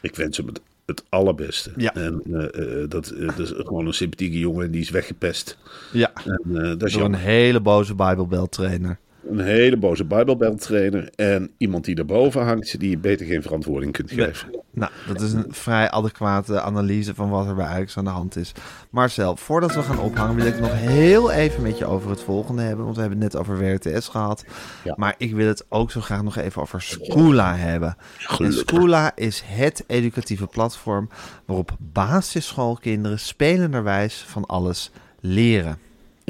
Ik 0.00 0.16
wens 0.16 0.36
hem 0.36 0.46
het, 0.46 0.60
het 0.88 1.04
allerbeste. 1.08 1.70
Ja. 1.76 1.94
En 1.94 2.22
eh, 2.32 2.82
eh, 2.82 2.90
dat, 2.90 3.08
eh, 3.08 3.26
dat 3.26 3.38
is 3.38 3.52
gewoon 3.56 3.86
een 3.86 3.94
sympathieke 3.94 4.38
jongen 4.38 4.64
en 4.64 4.70
die 4.70 4.80
is 4.80 4.90
weggepest. 4.90 5.58
Ja, 5.92 6.12
En 6.24 6.78
dat 6.78 6.82
is 6.82 6.92
door 6.92 7.04
een 7.04 7.14
hele 7.14 7.60
boze 7.60 7.94
Bijbelbelt 7.94 8.52
trainer. 8.52 8.98
Een 9.30 9.40
hele 9.40 9.76
boze 9.76 10.04
Bijbelbeltrainer 10.04 11.10
en 11.14 11.50
iemand 11.58 11.84
die 11.84 11.94
daarboven 11.94 12.44
hangt, 12.44 12.80
die 12.80 12.90
je 12.90 12.98
beter 12.98 13.26
geen 13.26 13.42
verantwoording 13.42 13.92
kunt 13.92 14.16
Nee. 14.16 14.26
geven. 14.26 14.48
Nou, 14.70 14.92
dat 15.06 15.20
is 15.20 15.32
een 15.32 15.46
vrij 15.48 15.90
adequate 15.90 16.60
analyse 16.60 17.14
van 17.14 17.28
wat 17.28 17.46
er 17.46 17.54
bij 17.54 17.66
Ajax 17.66 17.96
aan 17.96 18.04
de 18.04 18.10
hand 18.10 18.36
is. 18.36 18.52
Marcel, 18.90 19.36
voordat 19.36 19.74
we 19.74 19.82
gaan 19.82 19.98
ophangen 19.98 20.34
wil 20.34 20.46
ik 20.46 20.60
nog 20.60 20.72
heel 20.72 21.30
even 21.30 21.62
met 21.62 21.78
je 21.78 21.86
over 21.86 22.10
het 22.10 22.20
volgende 22.20 22.62
hebben. 22.62 22.84
Want 22.84 22.96
we 22.96 23.02
hebben 23.02 23.20
het 23.22 23.32
net 23.32 23.42
over 23.42 23.58
WRTS 23.58 24.08
gehad. 24.08 24.44
Ja. 24.84 24.94
Maar 24.96 25.14
ik 25.18 25.34
wil 25.34 25.46
het 25.46 25.64
ook 25.68 25.90
zo 25.90 26.00
graag 26.00 26.22
nog 26.22 26.36
even 26.36 26.62
over 26.62 26.82
Scula 26.82 27.56
hebben. 27.56 27.88
En 27.88 27.96
Gelukkig. 28.18 28.58
Scula 28.60 29.12
is 29.14 29.42
het 29.46 29.84
educatieve 29.86 30.46
platform 30.46 31.08
waarop 31.44 31.76
basisschoolkinderen 31.78 33.18
spelenderwijs 33.18 34.24
van 34.28 34.46
alles 34.46 34.90
leren. 35.20 35.78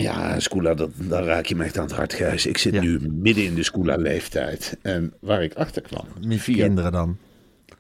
Ja, 0.03 0.41
Scula, 0.41 0.75
dat, 0.75 0.91
daar 0.97 1.25
raak 1.25 1.47
je 1.47 1.57
me 1.57 1.65
echt 1.65 1.79
aan 1.79 1.85
het 1.87 1.95
hart, 1.95 2.13
Gijs. 2.15 2.47
Ik 2.47 2.59
zit 2.59 2.75
Ja. 2.75 2.81
nu 2.81 2.99
midden 3.11 3.45
in 3.45 3.55
de 3.55 3.63
Scula-leeftijd. 3.63 4.77
En 4.83 5.13
waar 5.21 5.43
ik 5.43 5.55
achter 5.55 5.83
kwam... 5.83 6.05
Met 6.27 6.43
kinderen 6.43 6.93
dan. 6.93 7.17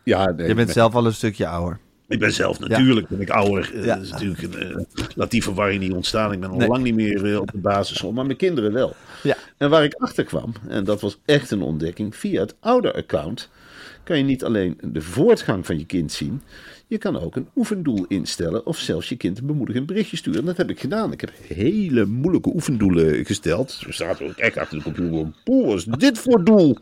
Ja, 0.02 0.24
nee, 0.24 0.48
Je 0.48 0.54
bent 0.54 0.66
met- 0.66 0.70
zelf 0.76 0.94
al 0.94 1.06
een 1.06 1.12
stukje 1.14 1.46
ouder. 1.46 1.78
Ik 2.08 2.18
ben 2.18 2.32
zelf 2.32 2.58
natuurlijk 2.58 3.08
ben 3.08 3.20
ik 3.20 3.30
ouder. 3.30 3.70
Eh, 3.74 3.84
Ja. 3.84 3.94
Dat 3.94 4.04
is 4.04 4.10
natuurlijk 4.10 4.42
een 4.42 4.70
uh, 4.70 4.84
latieve 5.14 5.46
verwarring 5.48 5.80
niet 5.82 5.92
ontstaan. 5.92 6.32
Ik 6.32 6.40
ben 6.40 6.50
al 6.50 6.56
Nee. 6.56 6.68
lang 6.68 6.82
niet 6.82 6.94
meer 6.94 7.32
eh, 7.32 7.40
op 7.40 7.50
de 7.52 7.58
basisschool, 7.58 8.12
maar 8.12 8.24
mijn 8.26 8.36
kinderen 8.38 8.72
wel. 8.72 8.94
Ja. 9.22 9.36
En 9.56 9.70
waar 9.70 9.84
ik 9.84 9.94
achter 9.94 10.24
kwam, 10.24 10.52
en 10.68 10.84
dat 10.84 11.00
was 11.00 11.20
echt 11.24 11.50
een 11.50 11.62
ontdekking, 11.62 12.16
via 12.16 12.40
het 12.40 12.54
ouder-account 12.60 13.50
kan 14.04 14.18
je 14.18 14.24
niet 14.24 14.44
alleen 14.44 14.78
de 14.82 15.00
voortgang 15.00 15.66
van 15.66 15.78
je 15.78 15.84
kind 15.86 16.12
zien, 16.12 16.42
je 16.88 16.98
kan 16.98 17.20
ook 17.20 17.36
een 17.36 17.48
oefendoel 17.56 18.04
instellen 18.08 18.66
of 18.66 18.78
zelfs 18.78 19.08
je 19.08 19.16
kind 19.16 19.38
een 19.38 19.46
bemoedigend 19.46 19.86
berichtje 19.86 20.16
sturen. 20.16 20.40
En 20.40 20.46
dat 20.46 20.56
heb 20.56 20.70
ik 20.70 20.80
gedaan. 20.80 21.12
Ik 21.12 21.20
heb 21.20 21.30
hele 21.42 22.06
moeilijke 22.06 22.54
oefendoelen 22.54 23.24
gesteld. 23.24 23.82
Er 23.86 23.94
staat 23.94 24.22
ook 24.22 24.36
echt 24.36 24.56
achter 24.56 24.76
de 24.76 24.84
computer, 24.84 25.32
poeh, 25.44 25.66
wat 25.66 25.76
is 25.76 25.84
dit 25.84 26.18
voor 26.18 26.44
doel? 26.44 26.76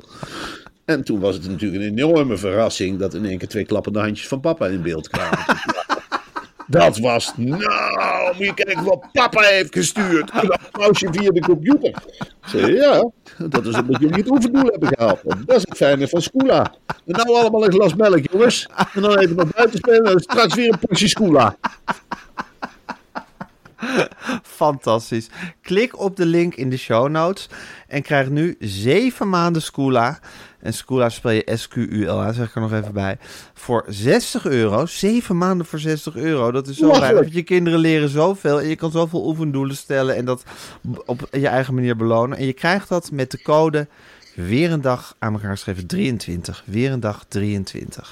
En 0.84 1.04
toen 1.04 1.20
was 1.20 1.34
het 1.34 1.48
natuurlijk 1.48 1.82
een 1.82 1.98
enorme 1.98 2.36
verrassing 2.36 2.98
dat 2.98 3.14
in 3.14 3.24
één 3.24 3.38
keer 3.38 3.48
twee 3.48 3.64
klappende 3.64 3.98
handjes 3.98 4.28
van 4.28 4.40
papa 4.40 4.66
in 4.66 4.82
beeld 4.82 5.08
kwamen. 5.08 5.38
Dat 6.66 6.98
was, 6.98 7.32
nou, 7.36 8.34
moet 8.36 8.46
je 8.46 8.54
kijken 8.54 8.84
wat 8.84 9.06
papa 9.12 9.42
heeft 9.42 9.74
gestuurd. 9.74 10.30
Een 10.34 10.50
applausje 10.50 11.08
via 11.10 11.30
de 11.30 11.40
computer. 11.40 11.94
Zei, 12.46 12.74
ja, 12.74 13.10
dat 13.38 13.66
is 13.66 13.74
omdat 13.74 14.00
jullie 14.00 14.16
het 14.16 14.30
oefendoel 14.30 14.64
hebben 14.64 14.88
gehaald. 14.88 15.20
Dat 15.24 15.56
is 15.56 15.62
het 15.68 15.76
fijne 15.76 16.08
van 16.08 16.22
Scula. 16.22 16.74
En 16.86 17.12
nou 17.12 17.28
allemaal 17.28 17.64
een 17.64 17.72
glas 17.72 17.94
melk, 17.94 18.30
jongens. 18.30 18.68
En 18.94 19.02
dan 19.02 19.18
even 19.18 19.36
naar 19.36 19.46
buiten 19.54 19.78
spelen 19.78 20.12
en 20.12 20.20
straks 20.20 20.54
weer 20.54 20.72
een 20.72 20.78
portie 20.78 21.08
Scula. 21.08 21.56
Fantastisch. 24.42 25.28
Klik 25.62 25.98
op 25.98 26.16
de 26.16 26.26
link 26.26 26.54
in 26.54 26.70
de 26.70 26.76
show 26.76 27.08
notes 27.08 27.48
en 27.88 28.02
krijg 28.02 28.28
nu 28.28 28.56
7 28.58 29.28
maanden 29.28 29.62
Scula. 29.62 30.18
En 30.66 30.74
Scula 30.74 31.08
spel 31.08 31.30
je 31.30 31.52
S-Q-U-L-A, 31.54 32.32
zeg 32.32 32.48
ik 32.48 32.54
er 32.54 32.60
nog 32.60 32.72
even 32.72 32.92
bij. 32.92 33.18
Voor 33.54 33.84
60 33.88 34.46
euro. 34.46 34.86
7 34.86 35.38
maanden 35.38 35.66
voor 35.66 35.78
60 35.78 36.16
euro. 36.16 36.50
Dat 36.50 36.68
is 36.68 36.76
zo 36.76 36.88
weinig. 36.90 37.12
want 37.12 37.32
Je 37.32 37.42
kinderen 37.42 37.78
leren 37.78 38.08
zoveel 38.08 38.60
en 38.60 38.68
je 38.68 38.76
kan 38.76 38.90
zoveel 38.90 39.26
oefendoelen 39.26 39.76
stellen 39.76 40.16
en 40.16 40.24
dat 40.24 40.42
op 41.04 41.28
je 41.30 41.48
eigen 41.48 41.74
manier 41.74 41.96
belonen. 41.96 42.38
En 42.38 42.46
je 42.46 42.52
krijgt 42.52 42.88
dat 42.88 43.10
met 43.10 43.30
de 43.30 43.42
code 43.42 43.86
weer 44.36 44.72
een 44.72 44.80
dag 44.80 45.16
aan 45.18 45.32
elkaar 45.32 45.50
geschreven 45.50 45.86
23. 45.86 46.62
Weer 46.66 46.92
een 46.92 47.00
dag 47.00 47.24
23. 47.28 48.10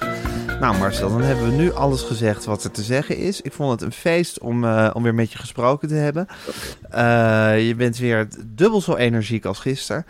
Nou 0.59 0.77
Marcel, 0.77 1.09
dan 1.09 1.21
hebben 1.21 1.45
we 1.45 1.51
nu 1.55 1.71
alles 1.73 2.01
gezegd 2.01 2.45
wat 2.45 2.63
er 2.63 2.71
te 2.71 2.81
zeggen 2.83 3.17
is. 3.17 3.41
Ik 3.41 3.53
vond 3.53 3.71
het 3.71 3.81
een 3.81 3.91
feest 3.91 4.39
om, 4.39 4.63
eh, 4.63 4.89
om 4.93 5.03
weer 5.03 5.13
met 5.15 5.31
je 5.31 5.37
gesproken 5.37 5.87
te 5.87 5.93
hebben. 5.93 6.27
Eh, 6.89 7.67
je 7.67 7.75
bent 7.75 7.97
weer 7.97 8.27
dubbel 8.45 8.81
zo 8.81 8.95
energiek 8.95 9.45
als 9.45 9.59
gisteren. 9.59 10.05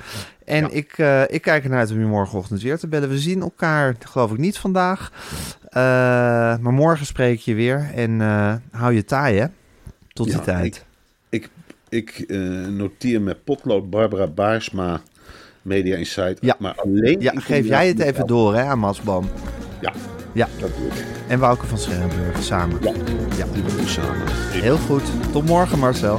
En 0.45 0.61
Ja. 0.61 0.69
ik, 0.69 0.93
eh, 0.97 1.21
ik 1.27 1.41
kijk 1.41 1.63
ernaar 1.63 1.79
uit 1.79 1.91
om 1.91 1.99
je 1.99 2.05
morgenochtend 2.05 2.61
weer 2.61 2.77
te 2.77 2.87
bellen. 2.87 3.09
We 3.09 3.19
zien 3.19 3.41
elkaar, 3.41 3.95
geloof 3.99 4.31
ik, 4.31 4.37
niet 4.37 4.57
vandaag. 4.57 5.11
Maar 6.61 6.73
morgen 6.73 7.05
spreek 7.05 7.33
ik 7.33 7.39
je 7.39 7.53
weer. 7.53 7.89
En 7.95 8.19
hou 8.71 8.93
je 8.93 9.05
taai, 9.05 9.39
hè? 9.39 9.45
Tot 10.13 10.25
die 10.25 10.35
Ja, 10.35 10.41
tijd. 10.41 10.85
Ik, 11.29 11.49
ik 11.89 12.09
eh, 12.27 12.39
noteer 12.67 13.21
met 13.21 13.43
potlood 13.43 13.89
Barbara 13.89 14.27
Baarsma, 14.27 15.01
Media 15.65 15.97
Insight. 15.97 16.37
Ja. 16.41 16.55
Maar 16.59 16.75
alleen 16.75 17.19
Ja, 17.21 17.31
geef 17.35 17.65
jij 17.67 17.87
het 17.87 17.99
even 17.99 18.27
door, 18.27 18.55
hè, 18.55 18.63
aan 18.63 18.79
Masboom. 18.79 19.29
Ja, 19.81 19.93
Ja, 20.31 20.47
dat 20.59 20.69
doe 20.77 20.87
ik. 20.87 20.93
en 21.27 21.39
Wouke 21.39 21.65
van 21.65 21.77
Scherrenburg 21.77 22.43
samen. 22.43 22.77
Ja, 22.81 22.91
Ja. 23.37 23.45
die 23.53 23.63
doen 23.63 23.75
we 23.75 23.87
samen. 23.87 24.27
Heel 24.51 24.77
goed. 24.77 25.03
Tot 25.31 25.45
morgen, 25.45 25.79
Marcel. 25.79 26.17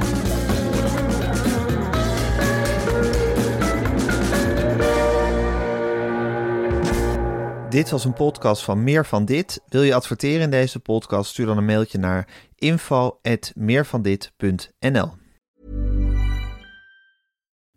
Dit 7.69 7.89
was 7.89 8.05
een 8.05 8.13
podcast 8.13 8.63
van 8.63 8.83
Meer 8.83 9.05
van 9.05 9.25
Dit. 9.25 9.61
Wil 9.67 9.81
je 9.83 9.93
adverteren 9.95 10.41
in 10.41 10.49
deze 10.51 10.79
podcast? 10.79 11.29
Stuur 11.29 11.45
dan 11.45 11.57
een 11.57 11.65
mailtje 11.65 11.97
naar 11.97 12.27
info@meervandit.nl. 12.55 15.11